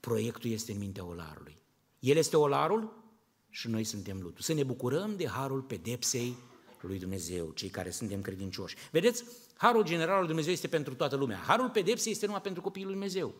[0.00, 1.56] proiectul este în mintea olarului.
[1.98, 3.02] El este olarul
[3.48, 4.42] și noi suntem lutul.
[4.42, 6.36] Să ne bucurăm de harul pedepsei
[6.80, 8.76] lui Dumnezeu, cei care suntem credincioși.
[8.90, 11.38] Vedeți, harul general al Dumnezeu este pentru toată lumea.
[11.38, 13.34] Harul pedepsei este numai pentru copiii lui Dumnezeu.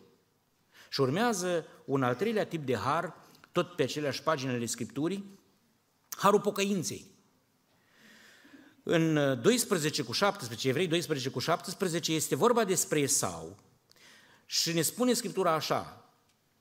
[0.89, 3.15] Și urmează un al treilea tip de har,
[3.51, 5.39] tot pe aceleași pagini ale Scripturii,
[6.09, 7.15] harul pocăinței.
[8.89, 13.57] În 12 cu 17, Evrei 12 cu 17, este vorba despre Esau
[14.45, 16.11] și ne spune Scriptura așa,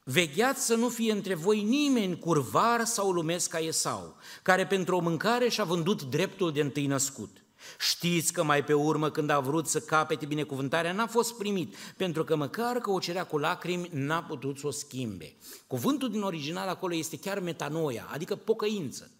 [0.04, 5.00] Vegheați să nu fie între voi nimeni curvar sau lumesc ca Esau, care pentru o
[5.00, 7.44] mâncare și-a vândut dreptul de întâi născut.
[7.78, 12.24] Știți că mai pe urmă, când a vrut să capete binecuvântarea, n-a fost primit, pentru
[12.24, 15.36] că măcar că o cerea cu lacrimi, n-a putut să o schimbe.
[15.66, 19.10] Cuvântul din original acolo este chiar metanoia, adică pocăință.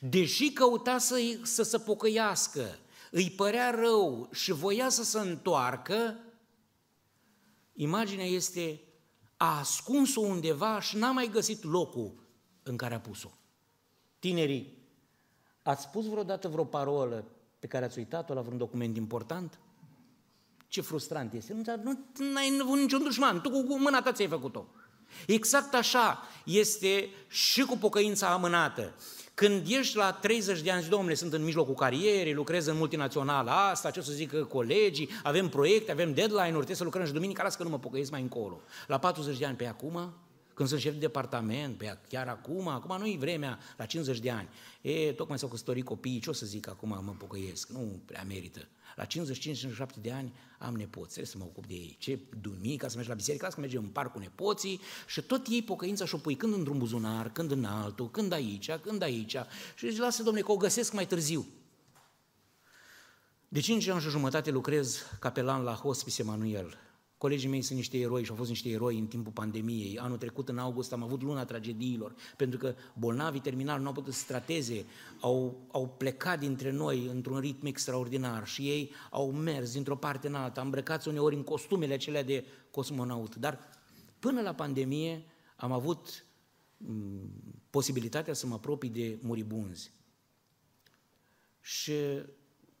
[0.00, 2.78] Deși căuta să, să se pocăiască,
[3.10, 6.16] îi părea rău și voia să se întoarcă,
[7.72, 8.80] imaginea este
[9.36, 12.12] a ascuns-o undeva și n-a mai găsit locul
[12.62, 13.30] în care a pus-o.
[14.18, 14.78] Tinerii,
[15.62, 17.24] ați spus vreodată vreo parolă
[17.58, 19.58] pe care ați uitat-o la vreun document important?
[20.68, 21.52] Ce frustrant este.
[21.82, 24.66] Nu, nu ai niciun dușman, tu cu mâna ta ți-ai făcut-o.
[25.26, 28.94] Exact așa este și cu pocăința amânată.
[29.38, 33.50] Când ești la 30 de ani, zi, domnule, sunt în mijlocul carierei, lucrez în multinațională
[33.50, 37.56] asta, ce să zică colegii, avem proiecte, avem deadline-uri, trebuie să lucrăm și duminica, las
[37.56, 38.60] că nu mă pocăiesc mai încolo.
[38.86, 40.12] La 40 de ani, pe acum,
[40.58, 44.30] când sunt șef de departament, pe chiar acum, acum nu e vremea, la 50 de
[44.30, 44.48] ani.
[44.80, 48.68] E, tocmai s-au căsătorit copiii, ce o să zic acum, mă pocăiesc, nu prea merită.
[48.96, 49.06] La 55-57
[50.00, 51.96] de ani am nepoți, trebuie să mă ocup de ei.
[51.98, 55.46] Ce duminica să mergi la biserică, las că mergem în parc cu nepoții și tot
[55.46, 59.36] ei pocăința și o pui când într-un buzunar, când în altul, când aici, când aici.
[59.76, 61.46] Și zici, lasă, domne, că o găsesc mai târziu.
[63.48, 66.87] De 5 ani și jumătate lucrez capelan la Hospice Emanuel.
[67.18, 69.98] Colegii mei sunt niște eroi și au fost niște eroi în timpul pandemiei.
[69.98, 74.12] Anul trecut, în august, am avut luna tragediilor, pentru că bolnavii terminali nu au putut
[74.12, 74.84] să trateze,
[75.20, 80.34] au, au plecat dintre noi într-un ritm extraordinar și ei au mers dintr-o parte în
[80.34, 83.36] alta, îmbrăcați uneori în costumele acelea de cosmonaut.
[83.36, 83.58] Dar
[84.18, 85.24] până la pandemie
[85.56, 86.24] am avut
[86.84, 86.86] m-
[87.70, 89.90] posibilitatea să mă apropii de muribunzi.
[91.60, 91.92] Și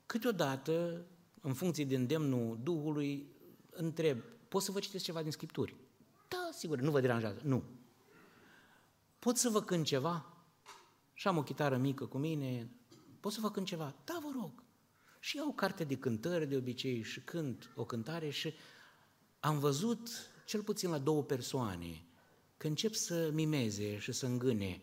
[0.06, 1.04] câteodată,
[1.40, 3.36] în funcție de îndemnul Duhului,
[3.78, 5.76] întreb, pot să vă citesc ceva din Scripturi?
[6.28, 7.40] Da, sigur, nu vă deranjează.
[7.44, 7.64] Nu.
[9.18, 10.32] Pot să vă cânt ceva?
[11.14, 12.70] Și am o chitară mică cu mine,
[13.20, 13.94] pot să vă cânt ceva?
[14.04, 14.62] Da, vă rog.
[15.20, 18.54] Și iau carte de cântări de obicei și cânt o cântare și
[19.40, 20.08] am văzut,
[20.46, 22.04] cel puțin la două persoane,
[22.56, 24.82] că încep să mimeze și să îngâne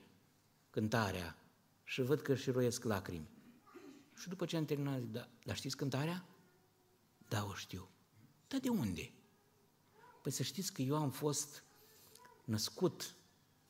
[0.69, 1.37] cântarea
[1.83, 3.29] și văd că și roiesc lacrimi.
[4.17, 6.25] Și după ce am terminat, zic, da, dar știți cântarea?
[7.27, 7.89] Da, o știu.
[8.47, 9.11] Dar de unde?
[10.21, 11.63] Păi să știți că eu am fost
[12.43, 13.15] născut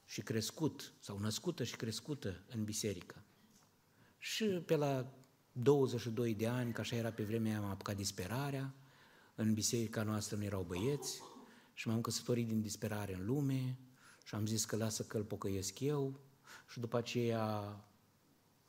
[0.05, 3.23] și crescut, sau născută și crescută în biserică.
[4.17, 5.13] Și pe la
[5.51, 8.73] 22 de ani, că așa era pe vremea am apucat disperarea,
[9.35, 11.21] în biserica noastră nu erau băieți
[11.73, 13.77] și m-am căsătorit din disperare în lume
[14.25, 16.19] și am zis că lasă că îl pocăiesc eu
[16.69, 17.79] și după aceea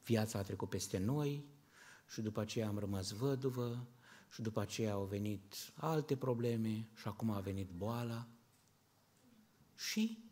[0.05, 1.45] viața a trecut peste noi
[2.09, 3.87] și după aceea am rămas văduvă
[4.29, 8.27] și după aceea au venit alte probleme și acum a venit boala.
[9.77, 10.25] Și?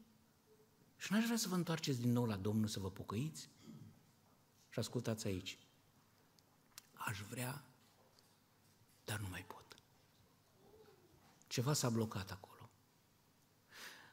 [0.97, 3.49] Și n-aș vrea să vă întoarceți din nou la Domnul să vă pocăiți?
[4.69, 5.59] Și ascultați aici.
[6.93, 7.65] Aș vrea,
[9.05, 9.77] dar nu mai pot.
[11.47, 12.71] Ceva s-a blocat acolo.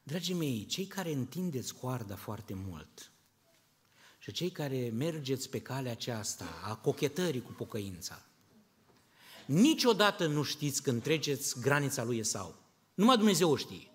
[0.03, 3.11] Dragii mei, cei care întindeți coarda foarte mult
[4.19, 8.25] și cei care mergeți pe calea aceasta a cochetării cu pocăința,
[9.51, 12.55] Niciodată nu știți când treceți granița lui Esau.
[12.93, 13.91] Numai Dumnezeu o știe.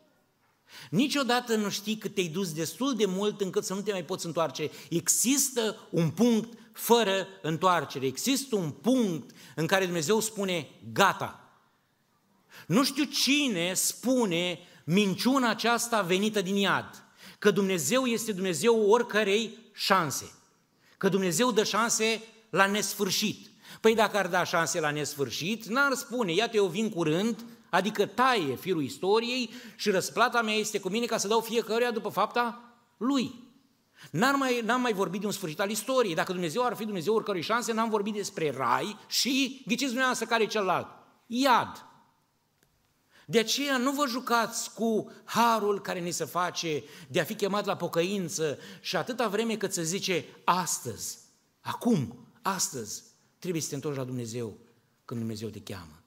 [0.91, 4.27] Niciodată nu știi că te-ai dus destul de mult încât să nu te mai poți
[4.27, 4.71] întoarce.
[4.91, 8.07] Există un punct fără întoarcere.
[8.07, 11.59] Există un punct în care Dumnezeu spune gata.
[12.67, 17.05] Nu știu cine spune minciuna aceasta venită din iad.
[17.39, 20.33] Că Dumnezeu este Dumnezeu oricărei șanse.
[20.97, 23.51] Că Dumnezeu dă șanse la nesfârșit.
[23.87, 28.55] Păi dacă ar da șanse la nesfârșit, n-ar spune, iată eu vin curând, adică taie
[28.55, 33.35] firul istoriei și răsplata mea este cu mine ca să dau fiecăruia după fapta lui.
[34.11, 36.15] N-am mai, n-am mai vorbit de un sfârșit al istoriei.
[36.15, 40.43] Dacă Dumnezeu ar fi Dumnezeu oricărui șanse, n-am vorbit despre rai și, ghiciți dumneavoastră care
[40.43, 40.87] e celălalt?
[41.27, 41.85] Iad.
[43.27, 47.65] De aceea nu vă jucați cu harul care ni se face de a fi chemat
[47.65, 51.19] la pocăință și atâta vreme cât se zice astăzi,
[51.61, 53.03] acum, astăzi,
[53.39, 54.59] trebuie să te întorci la Dumnezeu
[55.05, 56.03] când Dumnezeu te cheamă.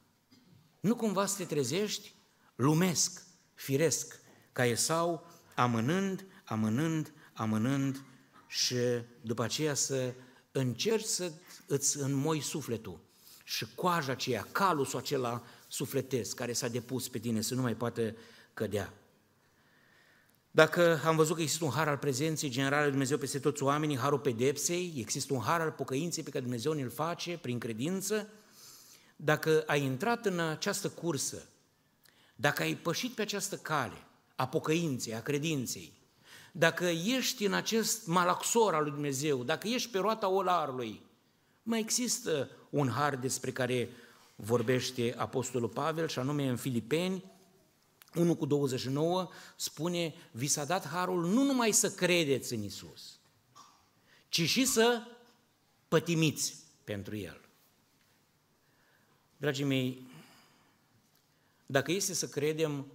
[0.80, 2.14] Nu cumva să te trezești
[2.56, 4.20] lumesc, firesc,
[4.52, 8.04] ca Esau, amânând, amânând, amânând
[8.48, 8.76] și
[9.22, 10.14] după aceea să
[10.52, 11.32] încerci să
[11.68, 13.00] îți înmoi sufletul
[13.44, 18.16] și coaja aceea, calusul acela sufletesc care s-a depus pe tine să nu mai poată
[18.54, 18.94] cădea.
[20.52, 23.98] Dacă am văzut că există un har al prezenței generale lui Dumnezeu peste toți oamenii,
[23.98, 28.28] harul pedepsei, există un har al pocăinței pe care Dumnezeu ne-l face prin credință,
[29.16, 31.48] dacă ai intrat în această cursă,
[32.36, 34.04] dacă ai pășit pe această cale
[34.36, 35.94] a pocăinței, a credinței,
[36.52, 41.02] dacă ești în acest malaxor al lui Dumnezeu, dacă ești pe roata olarului,
[41.64, 43.90] mai există un har despre care
[44.36, 47.24] vorbește Apostolul Pavel, și anume în Filipeni,
[48.16, 53.20] 1 cu 29 spune, vi s-a dat harul nu numai să credeți în Isus,
[54.30, 55.02] ci și să
[55.88, 57.42] pătimiți pentru El.
[59.38, 60.08] Dragii mei,
[61.66, 62.86] dacă este să credem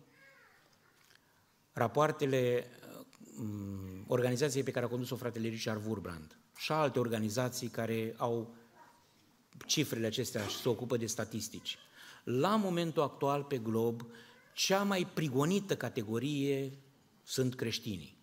[1.73, 2.71] rapoartele
[3.35, 8.55] mm, organizației pe care a condus-o fratele Richard Wurbrand și alte organizații care au
[9.67, 11.79] cifrele acestea și se ocupă de statistici,
[12.25, 14.07] la momentul actual pe glob
[14.55, 16.79] cea mai prigonită categorie
[17.23, 18.17] sunt creștinii.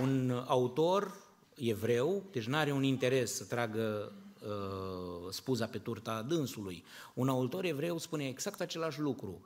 [0.00, 1.24] Un autor
[1.54, 4.12] evreu, deci nu are un interes să tragă
[4.42, 6.84] uh, spuza pe turta dânsului.
[7.14, 9.44] Un autor evreu spune exact același lucru.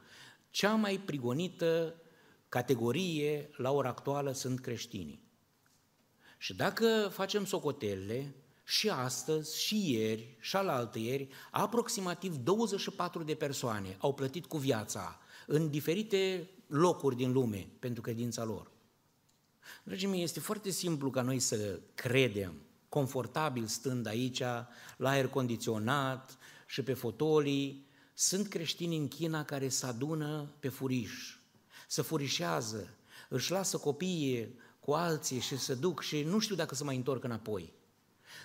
[0.51, 1.95] Cea mai prigonită
[2.49, 5.22] categorie la ora actuală sunt creștinii.
[6.38, 8.34] Și dacă facem socotelele,
[8.64, 15.20] și astăzi, și ieri, și alaltă ieri, aproximativ 24 de persoane au plătit cu viața
[15.53, 18.71] în diferite locuri din lume pentru credința lor.
[19.85, 22.53] Dragii mei, este foarte simplu ca noi să credem,
[22.89, 24.41] confortabil stând aici,
[24.97, 27.87] la aer condiționat și pe fotolii.
[28.15, 31.37] Sunt creștini în China care se adună pe furiș,
[31.89, 32.89] să furișează,
[33.29, 37.25] își lasă copiii cu alții și se duc și nu știu dacă să mai întorc
[37.25, 37.73] înapoi.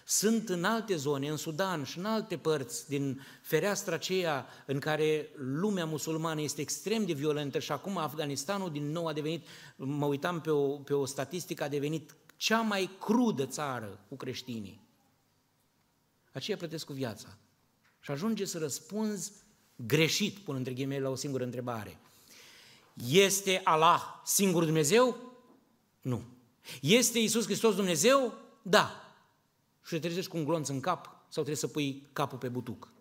[0.05, 5.29] Sunt în alte zone, în Sudan și în alte părți din fereastra aceea în care
[5.35, 10.41] lumea musulmană este extrem de violentă și acum Afganistanul din nou a devenit, mă uitam
[10.41, 14.81] pe o, pe o statistică, a devenit cea mai crudă țară cu creștinii.
[16.31, 17.37] Aceia plătesc cu viața.
[17.99, 19.31] Și ajunge să răspunzi
[19.75, 21.99] greșit, pun între ghimele la o singură întrebare.
[23.09, 25.17] Este Allah singur Dumnezeu?
[26.01, 26.23] Nu.
[26.81, 28.33] Este Isus Hristos Dumnezeu?
[28.61, 29.04] Da
[29.85, 32.93] și te trezești cu un glonț în cap sau trebuie să pui capul pe butuc.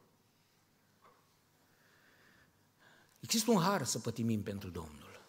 [3.20, 5.22] Există un har să pătimim pentru Domnul.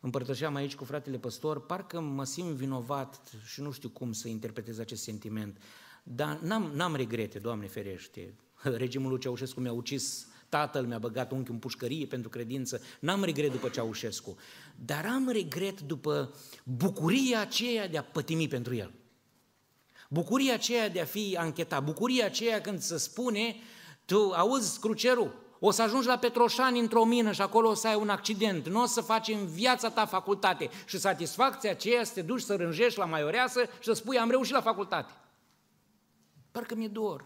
[0.00, 4.78] Împărtășeam aici cu fratele păstor, parcă mă simt vinovat și nu știu cum să interpretez
[4.78, 5.58] acest sentiment,
[6.02, 8.34] dar n-am, n-am regrete, Doamne ferește.
[8.62, 13.50] Regimul lui Ceaușescu mi-a ucis tatăl, mi-a băgat unchiul în pușcărie pentru credință, n-am regret
[13.50, 14.36] după Ceaușescu,
[14.84, 16.34] dar am regret după
[16.64, 18.92] bucuria aceea de a pătimi pentru el.
[20.08, 23.56] Bucuria aceea de a fi anchetat, bucuria aceea când se spune,
[24.04, 27.94] tu auzi crucerul, o să ajungi la Petroșani într-o mină și acolo o să ai
[27.94, 32.22] un accident, nu o să faci în viața ta facultate și satisfacția aceea să te
[32.22, 35.12] duci să rânjești la maioreasă și să spui am reușit la facultate.
[36.50, 37.24] Parcă mi-e dor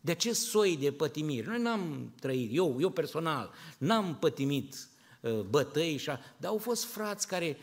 [0.00, 1.46] de acest soi de pătimiri.
[1.46, 4.88] Noi n-am trăit, eu, eu personal, n-am pătimit
[5.20, 7.58] uh, bătăi, și a, dar au fost frați care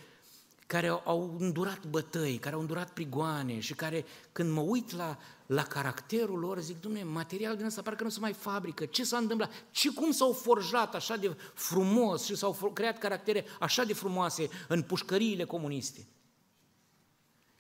[0.72, 5.63] care au îndurat bătăi, care au îndurat prigoane și care, când mă uit la, la
[5.63, 9.51] caracterul lor, zic, dumne, material din ăsta parcă nu se mai fabrică, ce s-a întâmplat,
[9.72, 14.82] ce cum s-au forjat așa de frumos și s-au creat caractere așa de frumoase în
[14.82, 16.07] pușcăriile comuniste.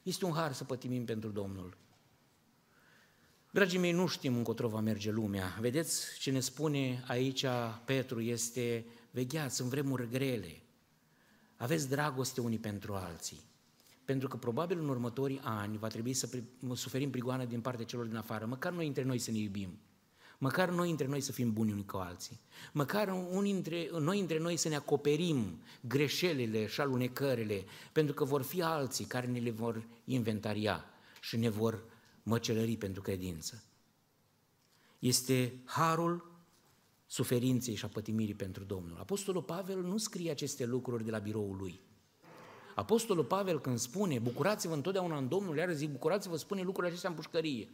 [0.03, 1.77] Este un har să pătimim pentru Domnul.
[3.49, 5.57] Dragii mei, nu știm încotro va merge lumea.
[5.59, 7.45] Vedeți ce ne spune aici
[7.85, 10.61] Petru este vegheați în vremuri grele.
[11.61, 13.39] Aveți dragoste unii pentru alții.
[14.05, 16.29] Pentru că probabil în următorii ani va trebui să
[16.73, 19.79] suferim prigoană din partea celor din afară, măcar noi între noi să ne iubim.
[20.37, 22.39] Măcar noi între noi să fim buni unii cu alții.
[22.71, 28.41] Măcar unii între, noi între noi să ne acoperim greșelile și alunecările, pentru că vor
[28.41, 30.85] fi alții care ne le vor inventaria
[31.19, 31.83] și ne vor
[32.23, 33.63] măcelări pentru credință.
[34.99, 36.30] Este harul
[37.11, 38.97] suferinței și a pătimirii pentru Domnul.
[38.99, 41.81] Apostolul Pavel nu scrie aceste lucruri de la biroul lui.
[42.75, 47.15] Apostolul Pavel când spune, bucurați-vă întotdeauna în Domnul, iar zic, bucurați-vă, spune lucrurile acestea în
[47.15, 47.69] pușcărie.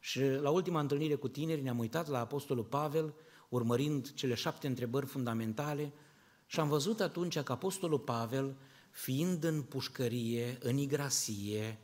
[0.00, 3.14] Și la ultima întâlnire cu tineri ne-am uitat la Apostolul Pavel,
[3.48, 5.92] urmărind cele șapte întrebări fundamentale
[6.46, 8.56] și am văzut atunci că Apostolul Pavel,
[8.90, 11.78] fiind în pușcărie, în igrasie,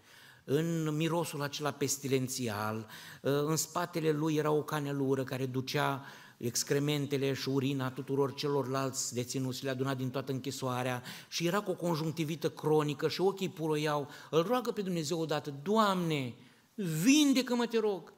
[0.44, 2.76] în mirosul acela pestilențial,
[3.22, 6.04] uh, în spatele lui era o canelură care ducea
[6.36, 11.74] excrementele și urina tuturor celorlalți deținuți, le aduna din toată închisoarea și era cu o
[11.74, 14.08] conjunctivită cronică și ochii puroiau.
[14.30, 16.34] Îl roagă pe Dumnezeu odată, Doamne,
[16.74, 18.12] vindecă-mă, te rog.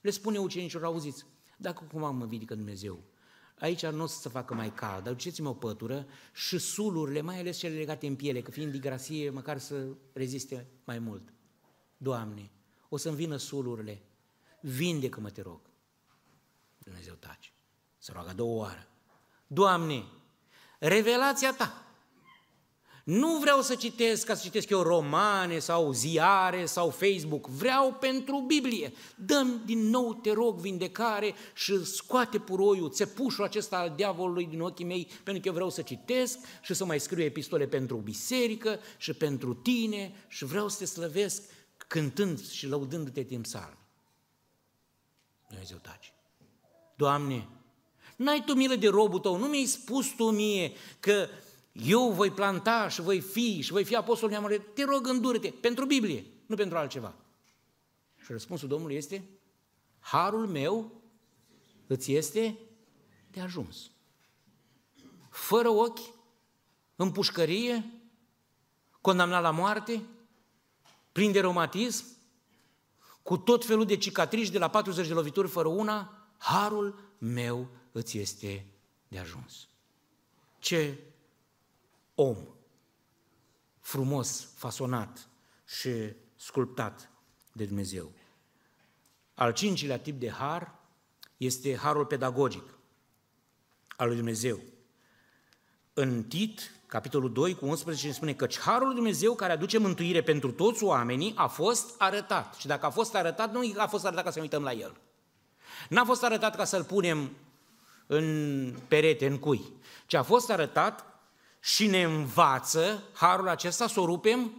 [0.00, 1.24] Le spune ucenicilor, auziți,
[1.56, 2.98] dacă cum mă vindecă Dumnezeu,
[3.62, 7.38] Aici nu o să se facă mai cald, dar duceți-mă o pătură și sulurile, mai
[7.38, 11.32] ales cele legate în piele, că fiind digrasie, măcar să reziste mai mult.
[11.96, 12.50] Doamne,
[12.88, 14.02] o să-mi vină sulurile,
[14.60, 15.60] vindecă-mă, te rog.
[16.78, 17.52] Dumnezeu tace.
[17.98, 18.88] Se roagă două oară.
[19.46, 20.04] Doamne,
[20.78, 21.91] revelația Ta
[23.04, 28.44] nu vreau să citesc ca să citesc eu romane sau ziare sau Facebook, vreau pentru
[28.46, 28.92] Biblie.
[29.16, 34.84] Dăm din nou, te rog, vindecare și scoate puroiul, țepușul acesta al diavolului din ochii
[34.84, 39.12] mei, pentru că eu vreau să citesc și să mai scriu epistole pentru biserică și
[39.12, 41.42] pentru tine și vreau să te slăvesc
[41.86, 43.78] cântând și lăudându-te timp salmi.
[45.48, 46.12] Dumnezeu taci.
[46.96, 47.48] Doamne,
[48.16, 51.28] n-ai tu milă de robul tău, nu mi-ai spus tu mie că
[51.72, 55.84] eu voi planta și voi fi și voi fi apostol neamului, te rog îndură-te pentru
[55.84, 57.14] Biblie, nu pentru altceva.
[58.16, 59.24] Și răspunsul Domnului este,
[59.98, 61.02] harul meu
[61.86, 62.58] îți este
[63.30, 63.90] de ajuns.
[65.30, 66.14] Fără ochi,
[66.96, 67.92] în pușcărie,
[69.00, 70.02] condamnat la moarte,
[71.12, 72.04] plin de romatism,
[73.22, 78.18] cu tot felul de cicatrici de la 40 de lovituri fără una, harul meu îți
[78.18, 78.66] este
[79.08, 79.68] de ajuns.
[80.58, 80.98] Ce
[82.14, 82.36] om
[83.80, 85.28] frumos, fasonat
[85.66, 85.90] și
[86.36, 87.10] sculptat
[87.52, 88.12] de Dumnezeu.
[89.34, 90.74] Al cincilea tip de har
[91.36, 92.64] este harul pedagogic
[93.96, 94.60] al lui Dumnezeu.
[95.94, 100.22] În Tit, capitolul 2 cu 11, ne spune că harul lui Dumnezeu care aduce mântuire
[100.22, 102.54] pentru toți oamenii a fost arătat.
[102.54, 104.96] Și dacă a fost arătat, nu a fost arătat ca să ne uităm la el.
[105.88, 107.30] N-a fost arătat ca să-l punem
[108.06, 109.72] în perete, în cui,
[110.06, 111.11] ci a fost arătat
[111.62, 114.52] și ne învață harul acesta să o rupem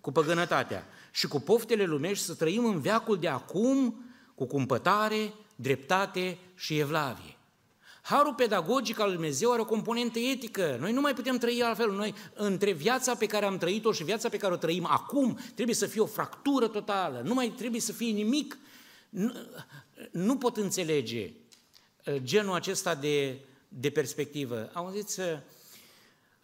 [0.00, 4.04] cu păgânătatea și cu poftele lumești să trăim în veacul de acum
[4.34, 7.36] cu cumpătare, dreptate și evlavie.
[8.02, 10.76] Harul pedagogic al Lui Dumnezeu are o componentă etică.
[10.80, 11.92] Noi nu mai putem trăi altfel.
[11.92, 15.74] Noi, între viața pe care am trăit-o și viața pe care o trăim acum, trebuie
[15.74, 17.22] să fie o fractură totală.
[17.24, 18.58] Nu mai trebuie să fie nimic.
[19.08, 19.32] Nu,
[20.10, 21.32] nu pot înțelege
[22.06, 24.70] uh, genul acesta de, de perspectivă.
[24.72, 25.26] Auziți, uh,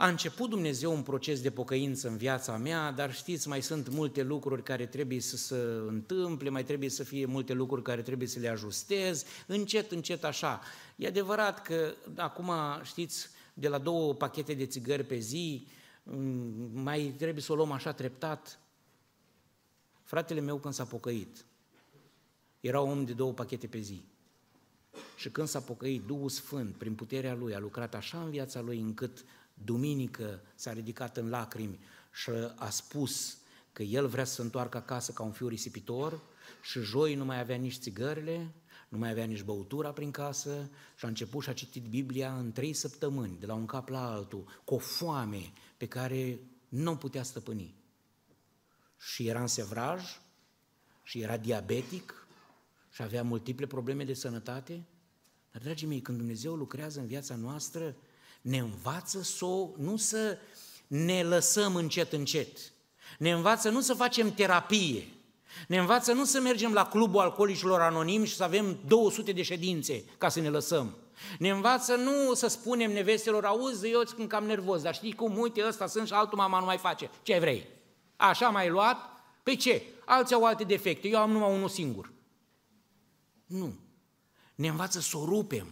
[0.01, 4.23] a început Dumnezeu un proces de pocăință în viața mea, dar știți, mai sunt multe
[4.23, 8.39] lucruri care trebuie să se întâmple, mai trebuie să fie multe lucruri care trebuie să
[8.39, 10.61] le ajustez, încet, încet așa.
[10.97, 12.51] E adevărat că acum,
[12.83, 15.67] știți, de la două pachete de țigări pe zi,
[16.03, 18.61] mm, mai trebuie să o luăm așa treptat.
[20.03, 21.45] Fratele meu când s-a pocăit,
[22.61, 24.03] era om de două pachete pe zi.
[25.17, 28.79] Și când s-a pocăit, Duhul Sfânt, prin puterea Lui, a lucrat așa în viața Lui
[28.79, 29.25] încât
[29.65, 31.79] duminică s-a ridicat în lacrimi
[32.13, 33.39] și a spus
[33.73, 36.21] că el vrea să se întoarcă acasă ca un fiu risipitor
[36.63, 38.55] și joi nu mai avea nici țigările,
[38.89, 42.53] nu mai avea nici băutura prin casă și a început și a citit Biblia în
[42.53, 47.23] trei săptămâni, de la un cap la altul, cu o foame pe care nu putea
[47.23, 47.75] stăpâni.
[48.99, 50.21] Și era în sevraj,
[51.03, 52.27] și era diabetic,
[52.91, 54.85] și avea multiple probleme de sănătate.
[55.53, 57.97] Dar, dragii mei, când Dumnezeu lucrează în viața noastră,
[58.49, 60.39] ne învață să o, nu să
[60.87, 62.59] ne lăsăm încet, încet.
[63.19, 65.09] Ne învață nu să facem terapie.
[65.67, 70.05] Ne învață nu să mergem la clubul alcoolicilor anonimi și să avem 200 de ședințe
[70.19, 70.97] ca să ne lăsăm.
[71.39, 75.67] Ne învață nu să spunem nevestelor, auzi, eu sunt cam nervos, dar știi cum, uite,
[75.67, 77.11] ăsta sunt și altul mama nu mai face.
[77.23, 77.67] Ce vrei?
[78.17, 78.97] Așa mai luat?
[79.43, 79.83] Pe ce?
[80.05, 82.13] Alții au alte defecte, eu am numai unul singur.
[83.47, 83.75] Nu.
[84.55, 85.67] Ne învață să o rupem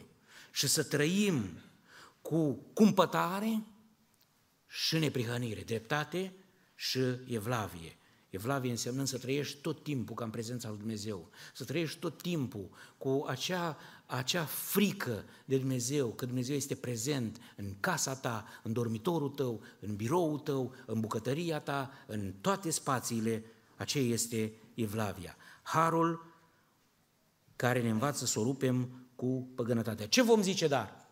[0.50, 1.60] și să trăim
[2.26, 3.62] cu cumpătare
[4.66, 6.32] și neprihănire, dreptate
[6.74, 7.98] și evlavie.
[8.30, 12.68] Evlavie înseamnă să trăiești tot timpul ca în prezența lui Dumnezeu, să trăiești tot timpul
[12.98, 19.30] cu acea, acea frică de Dumnezeu, că Dumnezeu este prezent în casa ta, în dormitorul
[19.30, 23.44] tău, în biroul tău, în bucătăria ta, în toate spațiile,
[23.76, 25.36] aceea este Evlavia.
[25.62, 26.34] Harul
[27.56, 30.06] care ne învață să o rupem cu păgânătatea.
[30.06, 31.05] Ce vom zice dar?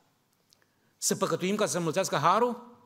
[1.04, 2.76] Să păcătuim ca să mulțească harul?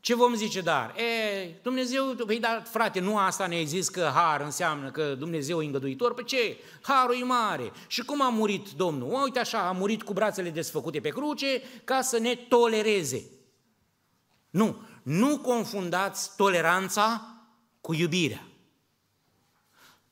[0.00, 0.94] Ce vom zice dar?
[0.96, 5.64] E, Dumnezeu, păi dar frate, nu asta ne-ai zis că har înseamnă că Dumnezeu e
[5.64, 6.14] îngăduitor?
[6.14, 6.58] Pe ce?
[6.82, 7.72] Harul e mare.
[7.86, 9.22] Și cum a murit Domnul?
[9.22, 13.24] Uite așa, a murit cu brațele desfăcute pe cruce ca să ne tolereze.
[14.50, 17.26] Nu, nu confundați toleranța
[17.80, 18.46] cu iubirea.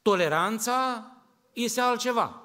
[0.03, 1.11] Toleranța
[1.53, 2.43] este altceva.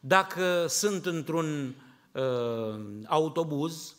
[0.00, 1.74] Dacă sunt într-un
[2.12, 3.96] uh, autobuz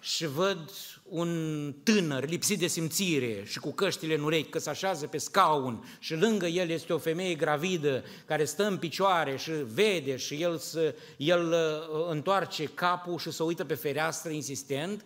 [0.00, 0.70] și văd
[1.02, 5.96] un tânăr lipsit de simțire și cu căștile în urechi, că se așează pe scaun
[5.98, 10.58] și lângă el este o femeie gravidă care stă în picioare și vede și el,
[10.58, 15.04] să, el uh, întoarce capul și se uită pe fereastră insistent,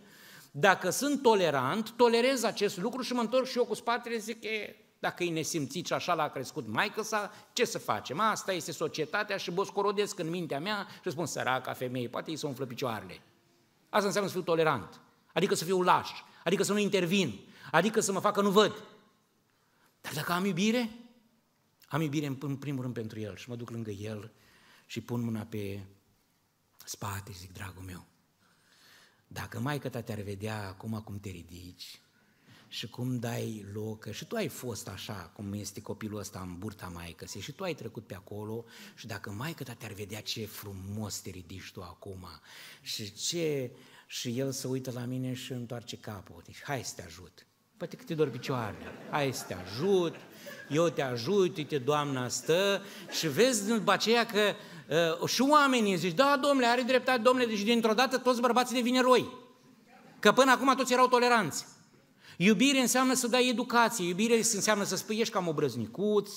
[0.50, 4.76] dacă sunt tolerant, tolerez acest lucru și mă întorc și eu cu spatele zic, e,
[4.98, 8.20] dacă e nesimțit și așa l-a crescut maică sa, ce să facem?
[8.20, 12.46] Asta este societatea și boscorodesc în mintea mea și spun, săraca femeie, poate îi se
[12.46, 13.20] umflă picioarele.
[13.92, 15.00] Asta înseamnă să fiu tolerant,
[15.32, 16.10] adică să fiu laș,
[16.44, 17.40] adică să nu intervin,
[17.70, 18.84] adică să mă facă nu văd.
[20.00, 20.90] Dar dacă am iubire,
[21.88, 24.32] am iubire în primul rând pentru el și mă duc lângă el
[24.86, 25.84] și pun mâna pe
[26.84, 28.06] spate și zic, dragul meu,
[29.26, 32.01] dacă mai ta te-ar vedea acum cum te ridici
[32.72, 36.90] și cum dai loc, și tu ai fost așa, cum este copilul ăsta în burta
[36.94, 38.64] maică și tu ai trecut pe acolo
[38.94, 42.26] și dacă maică ta te-ar vedea ce frumos te ridici tu acum
[42.80, 43.70] și ce...
[44.06, 46.42] Și el se uită la mine și întoarce capul.
[46.44, 47.46] Deci, hai să te ajut.
[47.76, 48.92] Poate că te dor picioarele.
[49.10, 50.14] Hai să te ajut,
[50.68, 54.54] eu te ajut, uite, Doamna stă și vezi după aceea că
[55.20, 58.94] uh, și oamenii zici, da, domnule, are dreptate, domnule, deci dintr-o dată toți bărbații devin
[58.94, 59.28] eroi.
[60.18, 61.66] Că până acum toți erau toleranți.
[62.44, 66.30] Iubire înseamnă să dai educație, iubire înseamnă să spui, ești cam obrăznicuț,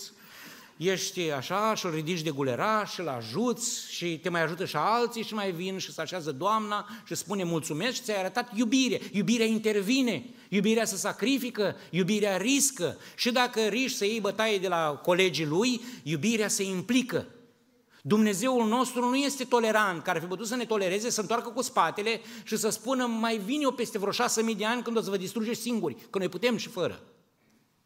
[0.77, 4.75] ești așa și îl ridici de guleraș și îl ajuți și te mai ajută și
[4.75, 9.01] alții și mai vin și se așează doamna și spune mulțumesc și ți-ai arătat iubire.
[9.11, 14.99] Iubirea intervine, iubirea se sacrifică, iubirea riscă și dacă riști să iei bătaie de la
[15.03, 17.27] colegii lui, iubirea se implică.
[18.07, 21.61] Dumnezeul nostru nu este tolerant, care ar fi putut să ne tolereze, să întoarcă cu
[21.61, 25.01] spatele și să spună mai vin eu peste vreo șase mii de ani când o
[25.01, 27.01] să vă distrugeți singuri, că noi putem și fără.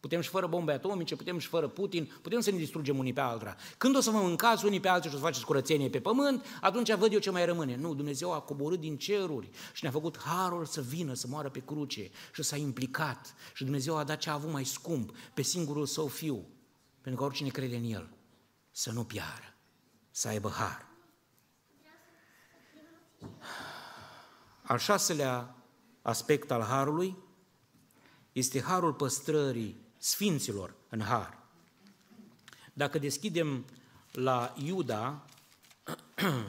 [0.00, 3.20] Putem și fără bombe atomice, putem și fără Putin, putem să ne distrugem unii pe
[3.20, 3.56] altora.
[3.78, 6.44] Când o să vă mâncați unii pe alții și o să faceți curățenie pe pământ,
[6.60, 7.76] atunci văd eu ce mai rămâne.
[7.76, 11.62] Nu, Dumnezeu a coborât din ceruri și ne-a făcut harul să vină, să moară pe
[11.66, 13.34] cruce și s-a implicat.
[13.54, 16.46] Și Dumnezeu a dat ce a avut mai scump, pe singurul său fiu,
[17.00, 18.08] pentru că oricine crede în el,
[18.70, 19.49] să nu piară,
[20.20, 20.86] să aibă har.
[24.62, 25.56] Al șaselea
[26.02, 27.16] aspect al harului
[28.32, 31.38] este harul păstrării sfinților în har.
[32.72, 33.64] Dacă deschidem
[34.12, 35.24] la Iuda,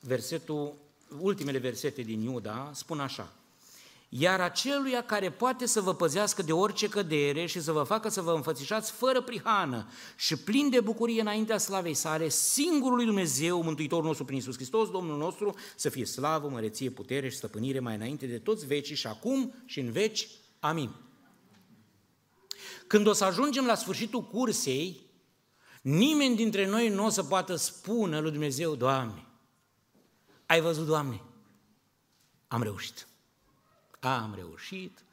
[0.00, 0.76] versetul,
[1.18, 3.32] ultimele versete din Iuda spun așa,
[4.16, 8.20] iar aceluia care poate să vă păzească de orice cădere și să vă facă să
[8.20, 9.86] vă înfățișați fără prihană
[10.16, 15.16] și plin de bucurie înaintea slavei sale, singurului Dumnezeu, Mântuitorul nostru prin Iisus Hristos, Domnul
[15.18, 19.54] nostru, să fie slavă, măreție, putere și stăpânire mai înainte de toți vecii și acum
[19.64, 20.28] și în veci.
[20.60, 20.94] Amin.
[22.86, 25.00] Când o să ajungem la sfârșitul cursei,
[25.82, 29.26] nimeni dintre noi nu o să poată spune lui Dumnezeu, Doamne,
[30.46, 31.22] ai văzut, Doamne,
[32.48, 33.06] am reușit.
[34.04, 35.04] Am reușit.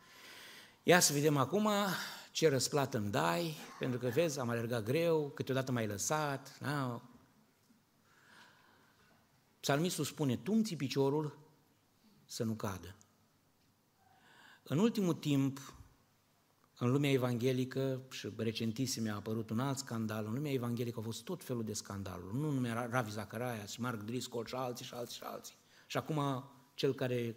[0.84, 1.70] Ia să vedem acum
[2.32, 6.58] ce răsplată îmi dai, pentru că vezi, am alergat greu, câteodată m-ai lăsat.
[6.60, 7.02] Da?
[9.60, 11.38] Psalmistul spune, tu piciorul
[12.26, 12.96] să nu cadă.
[14.64, 15.76] În ultimul timp,
[16.78, 21.24] în lumea evanghelică, și recentisime a apărut un alt scandal, în lumea evanghelică au fost
[21.24, 25.24] tot felul de scandaluri, nu numai Ravi Zacharias, Mark Driscoll și alții și alții și
[25.24, 25.56] alții.
[25.88, 27.36] Și acum cel care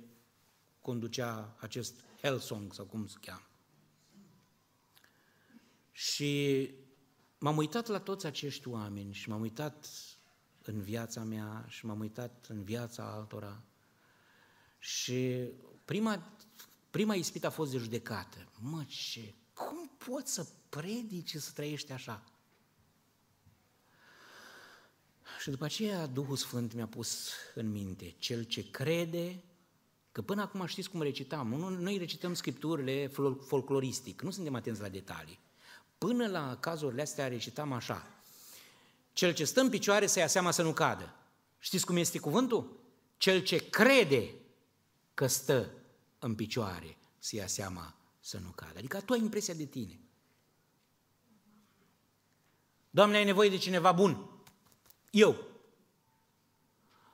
[0.84, 3.46] conducea acest Hellsong sau cum se cheamă.
[5.92, 6.70] Și
[7.38, 9.88] m-am uitat la toți acești oameni și m-am uitat
[10.62, 13.62] în viața mea și m-am uitat în viața altora
[14.78, 15.48] și
[15.84, 16.32] prima
[16.94, 18.48] Prima ispită a fost de judecată.
[18.58, 19.34] Mă, ce?
[19.54, 22.24] Cum poți să predici și să trăiești așa?
[25.40, 29.42] Și după aceea Duhul Sfânt mi-a pus în minte, cel ce crede,
[30.14, 31.48] că până acum știți cum recitam,
[31.78, 33.06] noi recităm scripturile
[33.46, 35.38] folcloristic, nu suntem atenți la detalii.
[35.98, 38.06] Până la cazurile astea recitam așa,
[39.12, 41.14] cel ce stă în picioare să ia seama să nu cadă.
[41.58, 42.80] Știți cum este cuvântul?
[43.16, 44.34] Cel ce crede
[45.14, 45.70] că stă
[46.18, 48.78] în picioare să ia seama să nu cadă.
[48.78, 50.00] Adică tu ai impresia de tine.
[52.90, 54.30] Doamne, ai nevoie de cineva bun.
[55.10, 55.36] Eu.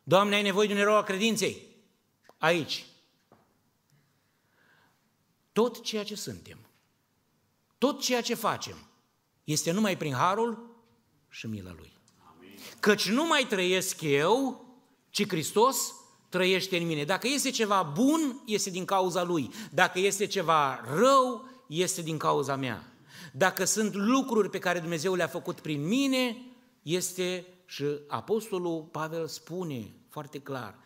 [0.03, 1.67] Doamne, ai nevoie de un erou a credinței.
[2.39, 2.85] Aici.
[5.53, 6.59] Tot ceea ce suntem,
[7.79, 8.77] tot ceea ce facem,
[9.45, 10.71] este numai prin harul
[11.29, 11.99] și mila Lui.
[12.37, 12.59] Amin.
[12.81, 14.65] Căci nu mai trăiesc eu,
[15.11, 15.95] ci Hristos
[16.29, 17.05] trăiește în mine.
[17.05, 19.51] Dacă este ceva bun, este din cauza lui.
[19.71, 22.93] Dacă este ceva rău, este din cauza mea.
[23.33, 26.37] Dacă sunt lucruri pe care Dumnezeu le-a făcut prin mine,
[26.83, 30.80] este și Apostolul Pavel spune foarte clar, ă,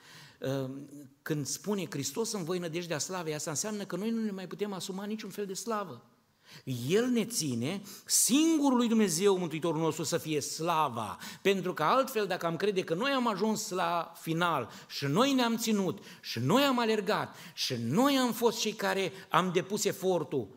[1.23, 4.73] când spune Hristos în voi nădejdea slavei, asta înseamnă că noi nu ne mai putem
[4.73, 6.15] asuma niciun fel de slavă.
[6.89, 11.19] El ne ține singurului Dumnezeu, Mântuitorul nostru, să fie slava.
[11.43, 15.57] Pentru că altfel, dacă am crede că noi am ajuns la final și noi ne-am
[15.57, 20.49] ținut și noi am alergat și noi am fost cei care am depus efortul,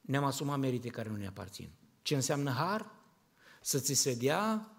[0.00, 1.70] ne-am asumat merite care nu ne aparțin.
[2.02, 2.90] Ce înseamnă har?
[3.60, 4.72] Să ți se dea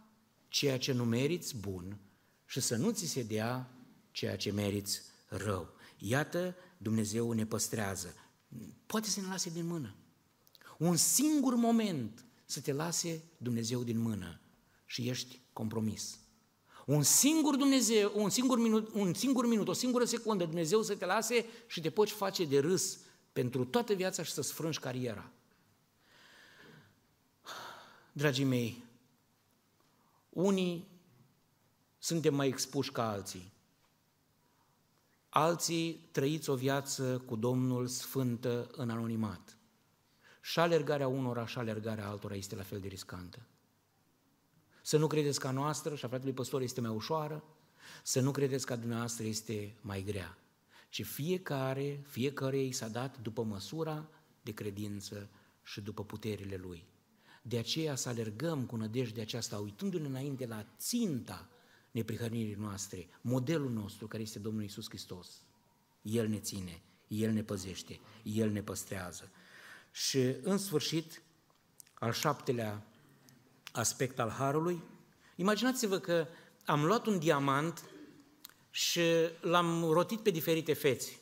[0.47, 1.99] ceea ce nu meriți bun
[2.45, 3.71] și să nu ți se dea
[4.13, 5.73] ceea ce meriți rău.
[5.97, 8.13] Iată, Dumnezeu ne păstrează.
[8.85, 9.95] Poate să ne lase din mână
[10.77, 14.39] un singur moment să te lase Dumnezeu din mână
[14.85, 16.17] și ești compromis.
[16.85, 21.05] Un singur Dumnezeu, un singur minut, un singur minut, o singură secundă Dumnezeu să te
[21.05, 22.99] lase și te poți face de râs
[23.33, 25.31] pentru toată viața și să-ți frângi cariera.
[28.11, 28.83] Dragii mei,
[30.29, 30.87] unii
[31.97, 33.52] suntem mai expuși ca alții.
[35.35, 39.57] Alții trăiți o viață cu Domnul sfântă în anonimat.
[40.41, 43.39] Și alergarea unora și alergarea altora este la fel de riscantă.
[44.81, 47.43] Să nu credeți că a noastră și a fratelui păstor este mai ușoară,
[48.03, 50.37] să nu credeți că a dumneavoastră este mai grea,
[50.89, 54.09] ci fiecare, fiecare i s-a dat după măsura
[54.41, 55.29] de credință
[55.63, 56.85] și după puterile lui.
[57.41, 61.47] De aceea să alergăm cu nădejde aceasta, uitându-ne înainte la ținta
[61.93, 65.41] neprihănirii noastre, modelul nostru care este Domnul Isus Hristos.
[66.01, 69.31] El ne ține, El ne păzește, El ne păstrează.
[69.91, 71.21] Și în sfârșit,
[71.93, 72.87] al șaptelea
[73.71, 74.81] aspect al Harului,
[75.35, 76.27] imaginați-vă că
[76.65, 77.83] am luat un diamant
[78.69, 79.01] și
[79.41, 81.17] l-am rotit pe diferite fețe.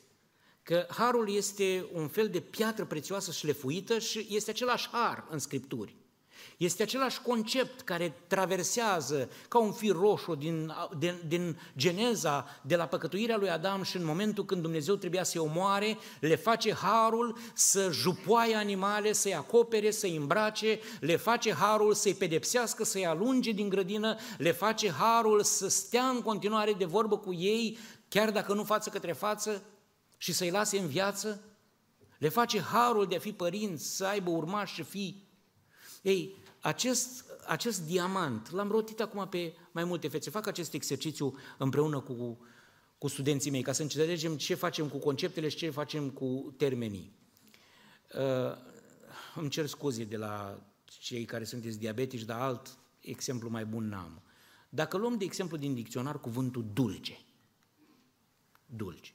[0.62, 5.96] Că harul este un fel de piatră prețioasă șlefuită și este același har în Scripturi.
[6.56, 12.86] Este același concept care traversează ca un fir roșu din, din, din geneza, de la
[12.86, 17.90] păcătuirea lui Adam și în momentul când Dumnezeu trebuia să-i omoare, le face harul să
[17.92, 24.16] jupoaie animale, să-i acopere, să-i îmbrace, le face harul să-i pedepsească, să-i alunge din grădină,
[24.38, 27.78] le face harul să stea în continuare de vorbă cu ei,
[28.08, 29.62] chiar dacă nu față către față,
[30.16, 31.40] și să-i lase în viață,
[32.18, 35.31] le face harul de a fi părinți, să aibă urmași și fii.
[36.02, 42.00] Ei, acest, acest diamant, l-am rotit acum pe mai multe fețe, fac acest exercițiu împreună
[42.00, 42.38] cu,
[42.98, 47.12] cu studenții mei, ca să înțelegem ce facem cu conceptele și ce facem cu termenii.
[48.14, 48.56] Uh,
[49.34, 54.22] îmi cer scuze de la cei care sunteți diabetici, dar alt exemplu mai bun n-am.
[54.68, 57.18] Dacă luăm de exemplu din dicționar cuvântul dulce,
[58.66, 59.14] dulce,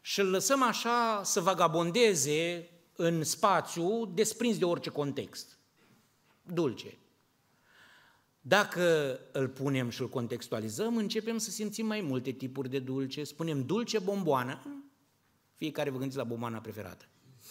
[0.00, 5.58] și îl lăsăm așa să vagabondeze în spațiu, desprins de orice context.
[6.52, 6.98] Dulce.
[8.40, 13.24] Dacă îl punem și îl contextualizăm, începem să simțim mai multe tipuri de dulce.
[13.24, 14.82] Spunem dulce bomboană,
[15.54, 17.04] fiecare vă gândiți la bomboana preferată.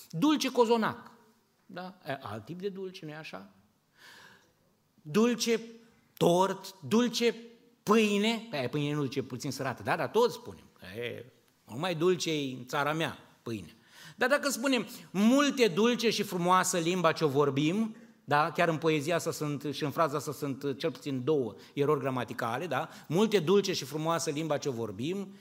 [0.09, 1.11] Dulce cozonac,
[1.65, 1.97] da?
[2.21, 3.53] alt tip de dulce, nu-i așa?
[5.01, 5.59] Dulce
[6.17, 7.35] tort, dulce
[7.83, 10.63] pâine, pe aia pâine nu dulce puțin sărată, da, dar toți spunem.
[10.97, 11.25] E,
[11.65, 13.75] mai dulce în țara mea, pâine.
[14.15, 18.51] Dar dacă spunem multe dulce și frumoasă limba ce o vorbim, da?
[18.51, 22.67] chiar în poezia asta sunt, și în fraza asta sunt cel puțin două erori gramaticale,
[22.67, 22.89] da?
[23.07, 25.35] multe dulce și frumoasă limba ce o vorbim,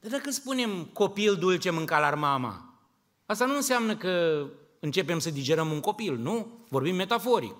[0.00, 2.78] dar dacă spunem copil dulce mânca la mama,
[3.26, 4.46] asta nu înseamnă că
[4.80, 6.66] începem să digerăm un copil, nu?
[6.68, 7.54] Vorbim metaforic.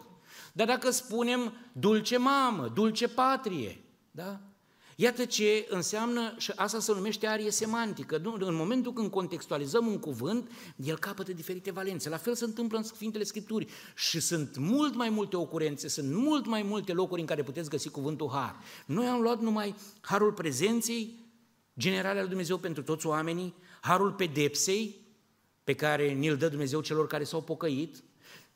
[0.53, 4.41] Dar dacă spunem dulce mamă, dulce patrie, da?
[4.97, 8.21] Iată ce înseamnă, și asta se numește arie semantică.
[8.39, 12.09] În momentul când contextualizăm un cuvânt, el capătă diferite valențe.
[12.09, 16.47] La fel se întâmplă în Sfintele Scripturi și sunt mult mai multe ocurențe, sunt mult
[16.47, 18.57] mai multe locuri în care puteți găsi cuvântul har.
[18.87, 21.23] Noi am luat numai harul prezenței
[21.79, 25.03] generale al Dumnezeu pentru toți oamenii, harul pedepsei
[25.65, 28.03] pe care ni-l dă Dumnezeu celor care s-au pocăit,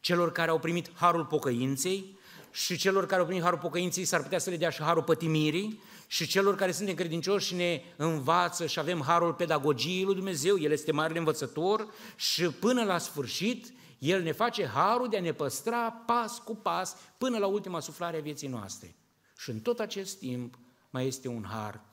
[0.01, 2.17] celor care au primit harul pocăinței
[2.51, 5.81] și celor care au primit harul pocăinței s-ar putea să le dea și harul pătimirii,
[6.11, 10.71] și celor care suntem credincioși și ne învață și avem harul pedagogiei lui Dumnezeu, El
[10.71, 15.91] este marele învățător și până la sfârșit El ne face harul de a ne păstra
[15.91, 18.97] pas cu pas până la ultima suflare a vieții noastre.
[19.37, 20.59] Și în tot acest timp
[20.91, 21.85] mai este un har,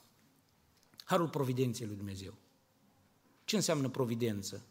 [1.03, 2.33] harul providenței lui Dumnezeu.
[3.43, 4.65] Ce înseamnă providență?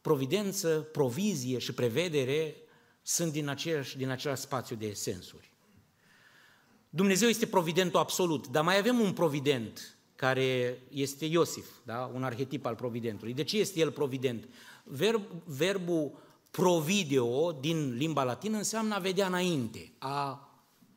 [0.00, 2.56] Providență, provizie și prevedere
[3.02, 5.50] sunt din, aceeași, din același spațiu de sensuri.
[6.90, 12.10] Dumnezeu este providentul absolut, dar mai avem un provident care este Iosif, da?
[12.14, 13.34] un arhetip al providentului.
[13.34, 14.48] De ce este el provident?
[14.84, 16.12] Verb, verbul
[16.50, 20.44] provideo din limba latină înseamnă a vedea înainte, a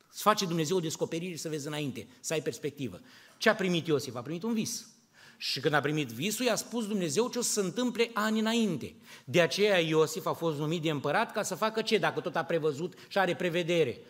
[0.08, 3.00] să face Dumnezeu o descoperire să vezi înainte, să ai perspectivă.
[3.38, 4.14] Ce a primit Iosif?
[4.14, 4.88] A primit un vis.
[5.36, 8.94] Și când a primit visul, i-a spus Dumnezeu ce o să se întâmple ani înainte.
[9.24, 12.44] De aceea Iosif a fost numit de împărat ca să facă ce, dacă tot a
[12.44, 14.00] prevăzut și are prevedere?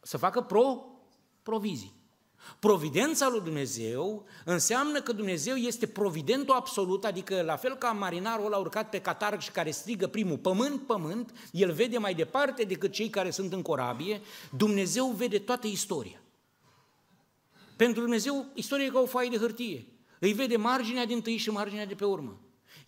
[0.00, 0.89] Să facă pro
[1.50, 1.92] provizii.
[2.58, 8.56] Providența lui Dumnezeu înseamnă că Dumnezeu este providentul absolut, adică la fel ca marinarul ăla
[8.56, 13.08] urcat pe catarg și care strigă primul pământ, pământ, el vede mai departe decât cei
[13.08, 14.20] care sunt în corabie,
[14.56, 16.22] Dumnezeu vede toată istoria.
[17.76, 19.86] Pentru Dumnezeu, istoria e ca o foaie de hârtie.
[20.18, 22.40] Îi vede marginea din tâi și marginea de pe urmă.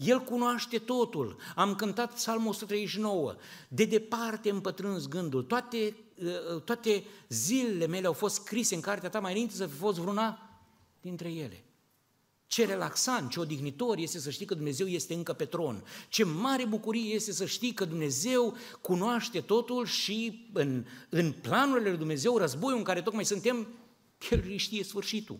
[0.04, 1.36] El cunoaște totul.
[1.54, 3.36] Am cântat Psalmul 139.
[3.68, 5.42] De departe împătrâns gândul.
[5.42, 9.76] Toate, uh, toate zilele mele au fost scrise în cartea ta mai înainte să fi
[9.76, 10.60] fost vreuna
[11.00, 11.64] dintre ele.
[12.46, 15.84] Ce relaxant, ce odihnitor este să știi că Dumnezeu este încă pe tron.
[16.08, 21.98] Ce mare bucurie este să știi că Dumnezeu cunoaște totul și în, în planurile lui
[21.98, 23.66] Dumnezeu, războiul în care tocmai suntem,
[24.30, 25.38] El știe sfârșitul.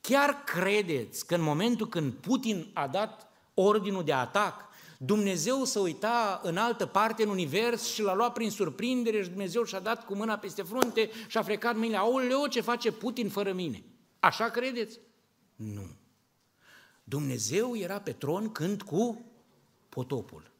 [0.00, 3.25] Chiar credeți că în momentul când Putin a dat
[3.58, 4.64] ordinul de atac,
[4.98, 9.64] Dumnezeu să uita în altă parte în univers și l-a luat prin surprindere și Dumnezeu
[9.64, 11.98] și-a dat cu mâna peste frunte și a frecat mâinile.
[11.98, 13.84] Aoleo, ce face Putin fără mine?
[14.20, 14.98] Așa credeți?
[15.56, 15.90] Nu.
[17.04, 19.24] Dumnezeu era pe tron când cu
[19.88, 20.50] potopul.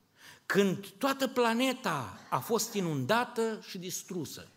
[0.46, 4.48] când toată planeta a fost inundată și distrusă.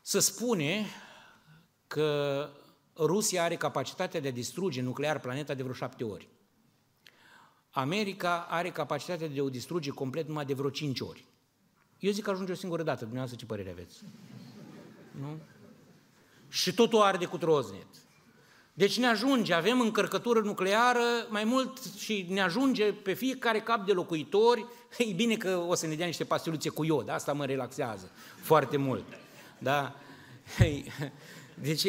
[0.00, 0.86] Se spune
[1.86, 2.50] că
[2.98, 6.28] Rusia are capacitatea de a distruge nuclear planeta de vreo șapte ori.
[7.70, 11.24] America are capacitatea de a o distruge complet numai de vreo cinci ori.
[11.98, 14.02] Eu zic că ajunge o singură dată, dumneavoastră ce părere aveți?
[15.10, 15.38] Nu?
[16.48, 17.86] Și totul arde cu troznet.
[18.74, 23.92] Deci ne ajunge, avem încărcătură nucleară mai mult și ne ajunge pe fiecare cap de
[23.92, 24.66] locuitori.
[24.98, 28.76] E bine că o să ne dea niște pastiluțe cu iod, asta mă relaxează foarte
[28.76, 29.04] mult.
[29.58, 29.94] Da?
[31.54, 31.86] Deci,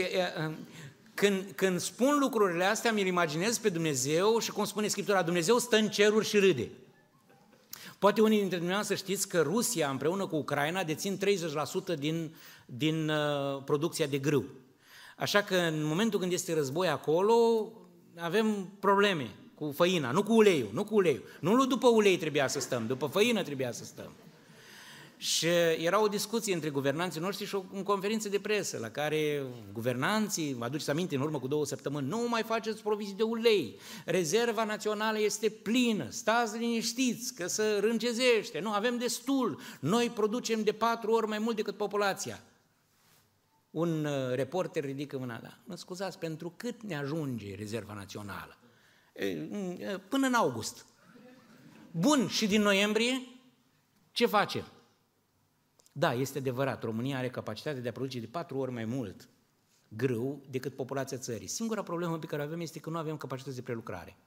[1.20, 5.76] când, când spun lucrurile astea, mi-l imaginez pe Dumnezeu și cum spune Scriptura, Dumnezeu stă
[5.76, 6.70] în ceruri și râde.
[8.00, 11.20] Poate unii dintre dumneavoastră știți că Rusia împreună cu Ucraina dețin
[11.96, 14.46] 30% din, din uh, producția de grâu.
[15.18, 17.34] Așa că în momentul când este război acolo,
[18.18, 21.24] avem probleme cu făina, nu cu uleiul, nu cu uleiul.
[21.40, 24.12] Nu după ulei trebuia să stăm, după făină trebuia să stăm.
[25.22, 25.48] Și
[25.78, 29.44] era o discuție între guvernanții noștri și o în conferință de presă, la care
[29.74, 33.80] guvernanții, vă aduceți aminte, în urmă cu două săptămâni, nu mai faceți provizii de ulei,
[34.06, 40.72] rezerva națională este plină, stați liniștiți că să rângezește, nu, avem destul, noi producem de
[40.72, 42.44] patru ori mai mult decât populația.
[43.72, 48.58] Un uh, reporter ridică mâna, da, mă scuzați, pentru cât ne ajunge rezerva națională?
[50.10, 50.86] Până în august.
[51.92, 53.22] Bun, și din noiembrie
[54.12, 54.66] ce facem?
[56.00, 59.30] Da, este adevărat, România are capacitatea de a produce de patru ori mai mult
[59.88, 61.48] grâu decât populația țării.
[61.48, 64.18] Singura problemă pe care o avem este că nu avem capacități de prelucrare.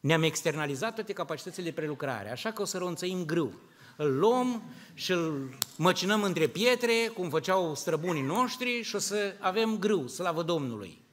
[0.00, 3.60] Ne-am externalizat toate capacitățile de prelucrare, așa că o să ronțăim grâu.
[3.96, 4.62] Îl luăm
[4.94, 10.42] și îl măcinăm între pietre, cum făceau străbunii noștri, și o să avem grâu, slavă
[10.42, 11.04] Domnului.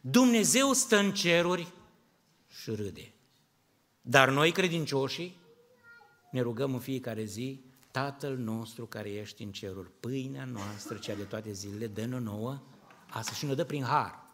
[0.00, 1.72] Dumnezeu stă în ceruri
[2.48, 3.12] și râde.
[4.00, 5.36] Dar noi, credincioșii,
[6.30, 7.65] ne rugăm în fiecare zi,
[7.96, 12.62] Tatăl nostru care ești în ceruri, pâinea noastră, cea de toate zilele, dă-ne nouă
[13.10, 14.26] asta și ne dă prin har.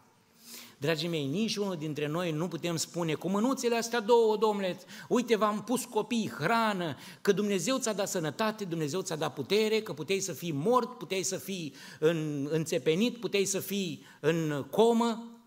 [0.77, 5.35] Dragii mei, nici unul dintre noi nu putem spune cu mânuțele astea două, domnule, uite,
[5.35, 10.19] v-am pus copii, hrană, că Dumnezeu ți-a dat sănătate, Dumnezeu ți-a dat putere, că puteai
[10.19, 15.37] să fii mort, puteai să fii în, înțepenit, puteai să fii în comă.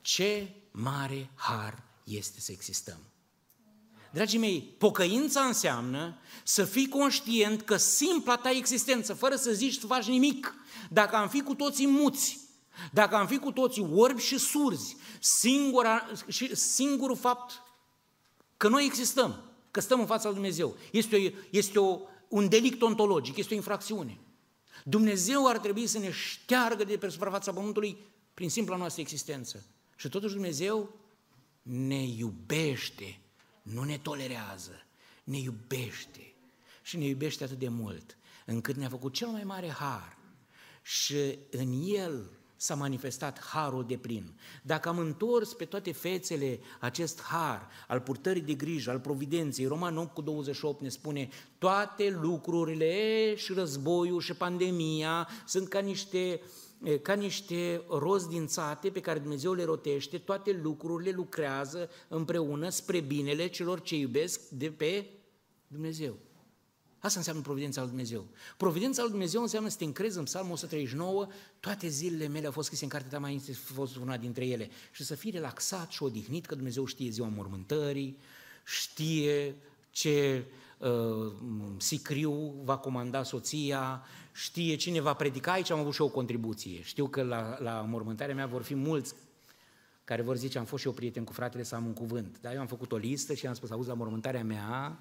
[0.00, 3.07] Ce mare har este să existăm!
[4.10, 9.86] Dragii mei, pocăința înseamnă să fii conștient că simpla ta existență, fără să zici să
[9.86, 10.54] faci nimic,
[10.90, 12.40] dacă am fi cu toții muți,
[12.92, 17.62] dacă am fi cu toții orbi și surzi, singura, și singurul fapt
[18.56, 22.82] că noi existăm, că stăm în fața lui Dumnezeu, este, o, este o, un delict
[22.82, 24.18] ontologic, este o infracțiune.
[24.84, 27.96] Dumnezeu ar trebui să ne șteargă de pe suprafața Pământului
[28.34, 29.66] prin simpla noastră existență.
[29.96, 30.94] Și totuși Dumnezeu
[31.62, 33.20] ne iubește
[33.72, 34.86] nu ne tolerează,
[35.24, 36.32] ne iubește
[36.82, 38.16] și ne iubește atât de mult,
[38.46, 40.18] încât ne-a făcut cel mai mare har
[40.82, 44.38] și în el s-a manifestat harul de plin.
[44.62, 49.96] Dacă am întors pe toate fețele acest har al purtării de grijă, al providenței, Roman
[49.96, 56.48] 8 cu 28 ne spune toate lucrurile și războiul și pandemia sunt ca niște uh,
[57.02, 63.46] ca niște rozi dințate pe care Dumnezeu le rotește, toate lucrurile lucrează împreună spre binele
[63.46, 65.06] celor ce iubesc de pe
[65.66, 66.18] Dumnezeu.
[66.98, 68.26] Asta înseamnă providența lui Dumnezeu.
[68.56, 71.26] Providența lui Dumnezeu înseamnă să te încrezi în Psalmul 139,
[71.60, 74.46] toate zilele mele au fost scrise în cartea ta mai înainte, a fost una dintre
[74.46, 78.18] ele, și să fii relaxat și odihnit că Dumnezeu știe ziua mormântării,
[78.64, 79.56] știe
[79.90, 80.67] ce uh,
[81.76, 84.02] sicriu va comanda soția,
[84.32, 86.82] știe cine va predica, aici am avut și o contribuție.
[86.82, 89.14] Știu că la, la mormântarea mea vor fi mulți
[90.04, 92.38] care vor zice, am fost și eu prieten cu fratele să am un cuvânt.
[92.40, 94.98] Dar eu am făcut o listă și am spus, auzi, la mormântarea mea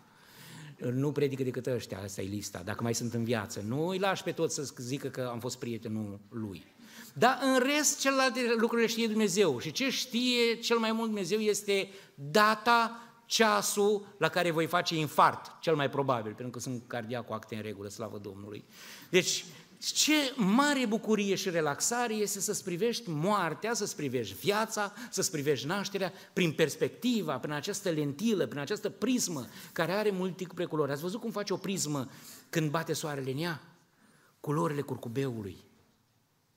[0.78, 3.64] nu predică decât ăștia, asta e lista, dacă mai sunt în viață.
[3.68, 6.64] Nu îi lași pe toți să zică că am fost prietenul lui.
[7.14, 9.60] Dar în rest, celelalte lucruri le știe Dumnezeu.
[9.60, 15.60] Și ce știe cel mai mult Dumnezeu este data ceasul la care voi face infart,
[15.62, 18.66] cel mai probabil, pentru că sunt cardiac cu acte în regulă, slavă Domnului.
[19.10, 19.46] Deci,
[19.80, 26.14] ce mare bucurie și relaxare este să-ți privești moartea, să-ți privești viața, să-ți privești nașterea
[26.34, 30.92] prin perspectiva, prin această lentilă, prin această prismă care are multiple culori.
[30.92, 32.10] Ați văzut cum face o prismă
[32.50, 33.62] când bate soarele în ea?
[34.40, 35.58] Culorile curcubeului,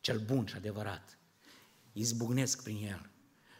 [0.00, 1.18] cel bun și adevărat,
[1.92, 3.10] izbucnesc prin el.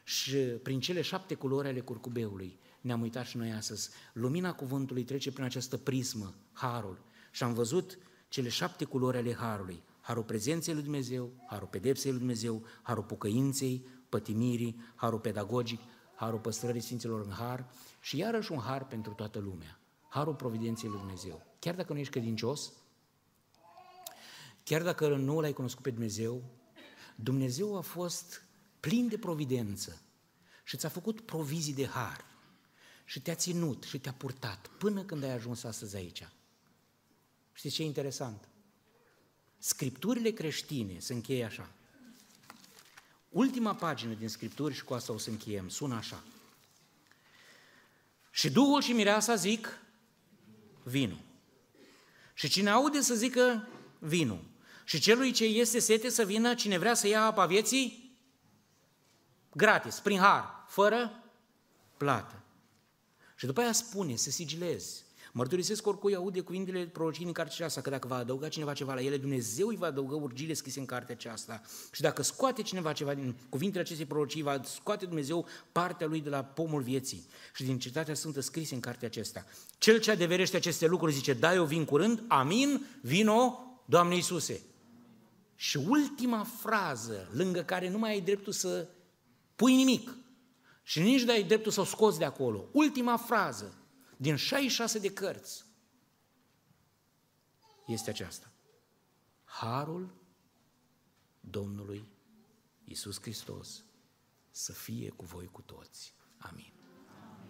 [0.05, 3.91] Și prin cele șapte culori ale curcubeului ne-am uitat și noi astăzi.
[4.13, 9.83] Lumina cuvântului trece prin această prismă, harul, și am văzut cele șapte culori ale harului.
[10.01, 15.81] Harul prezenței lui Dumnezeu, harul pedepsei lui Dumnezeu, harul pocăinței, pătimirii, harul pedagogic,
[16.15, 17.67] harul păstrării Sfinților în har
[18.01, 19.81] și iarăși un har pentru toată lumea.
[20.09, 21.47] Harul providenței lui Dumnezeu.
[21.59, 22.73] Chiar dacă nu ești credincios,
[24.63, 26.43] chiar dacă nu l-ai cunoscut pe Dumnezeu,
[27.17, 28.43] Dumnezeu a fost
[28.81, 30.03] plin de providență
[30.65, 32.30] și ți-a făcut provizii de har
[33.11, 36.29] și te-a ținut și te-a purtat până când ai ajuns astăzi aici.
[37.53, 38.49] Știți ce e interesant?
[39.59, 41.71] Scripturile creștine se încheie așa.
[43.29, 46.23] Ultima pagină din Scripturi și cu asta o să încheiem, sună așa.
[48.31, 49.81] Și Duhul și Mireasa zic,
[50.83, 51.19] vinu.
[52.35, 54.43] Și cine aude să zică, vinu.
[54.85, 58.17] Și celui ce este sete să vină, cine vrea să ia apa vieții,
[59.53, 61.25] gratis, prin har, fără
[61.97, 62.40] plată.
[63.41, 65.05] Și după aia spune, să sigilezi.
[65.33, 69.01] Mărturisesc oricui aude cuvintele prorocii în cartea aceasta, că dacă va adăuga cineva ceva la
[69.01, 71.61] ele, Dumnezeu îi va adăuga urgile scrise în cartea aceasta.
[71.93, 76.29] Și dacă scoate cineva ceva din cuvintele acestei prorocii, va scoate Dumnezeu partea lui de
[76.29, 79.45] la pomul vieții și din cetatea sfântă scrise în cartea aceasta.
[79.79, 84.61] Cel ce adeverește aceste lucruri zice, da, eu vin curând, amin, vino, Doamne Iisuse.
[85.57, 88.89] Și ultima frază, lângă care nu mai ai dreptul să
[89.57, 90.15] pui nimic
[90.91, 93.75] și nici nu ai dreptul să o scoți de acolo, ultima frază,
[94.17, 95.65] din 66 de cărți
[97.87, 98.53] este aceasta.
[99.45, 100.15] Harul
[101.41, 102.09] Domnului
[102.85, 103.85] Isus Hristos
[104.51, 106.15] să fie cu voi cu toți.
[106.39, 106.73] Amin.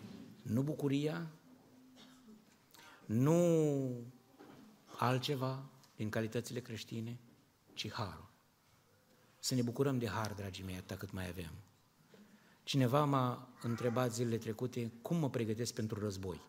[0.02, 0.24] Amin.
[0.42, 1.30] Nu bucuria,
[3.06, 4.04] nu
[4.96, 7.18] altceva din calitățile creștine,
[7.72, 8.30] ci harul.
[9.38, 11.52] Să ne bucurăm de har, dragii mei, atât cât mai avem.
[12.62, 16.40] Cineva m-a întrebat zilele trecute cum mă pregătesc pentru război.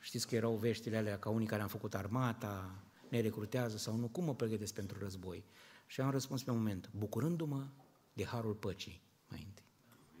[0.00, 2.74] Știți că erau veștile alea ca unii care am făcut armata,
[3.08, 5.44] ne recrutează sau nu, cum mă pregătesc pentru război?
[5.86, 7.66] Și am răspuns pe moment, bucurându-mă
[8.12, 9.64] de harul păcii mai întâi.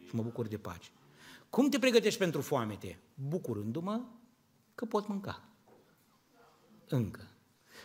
[0.08, 0.90] Și mă bucur de pace.
[1.50, 2.98] Cum te pregătești pentru foamete?
[3.14, 4.04] Bucurându-mă
[4.74, 5.48] că pot mânca.
[6.88, 7.28] Încă.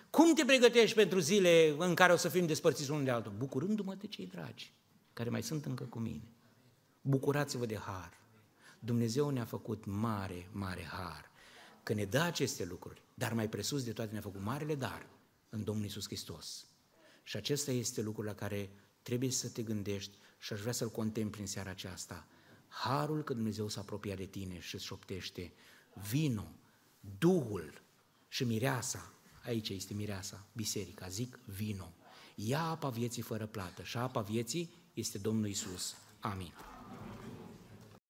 [0.10, 3.34] Cum te pregătești pentru zile în care o să fim despărțiți unul de altul?
[3.38, 4.74] Bucurându-mă de cei dragi,
[5.14, 6.35] care mai sunt încă cu mine.
[7.08, 8.18] Bucurați-vă de har.
[8.80, 11.30] Dumnezeu ne-a făcut mare, mare har
[11.84, 15.08] că ne dă aceste lucruri, dar mai presus de toate ne-a făcut marele dar
[15.50, 16.66] în Domnul Isus Hristos.
[17.24, 18.70] Și acesta este lucrul la care
[19.02, 22.28] trebuie să te gândești și aș vrea să-l contempli în seara aceasta.
[22.68, 25.54] Harul că Dumnezeu s-a apropiat de tine și îți șoptește,
[26.10, 26.48] vino,
[27.18, 27.82] Duhul
[28.28, 31.94] și mireasa, aici este mireasa, biserica, zic vino,
[32.36, 35.96] ia apa vieții fără plată și apa vieții este Domnul Isus.
[36.20, 36.75] Amin.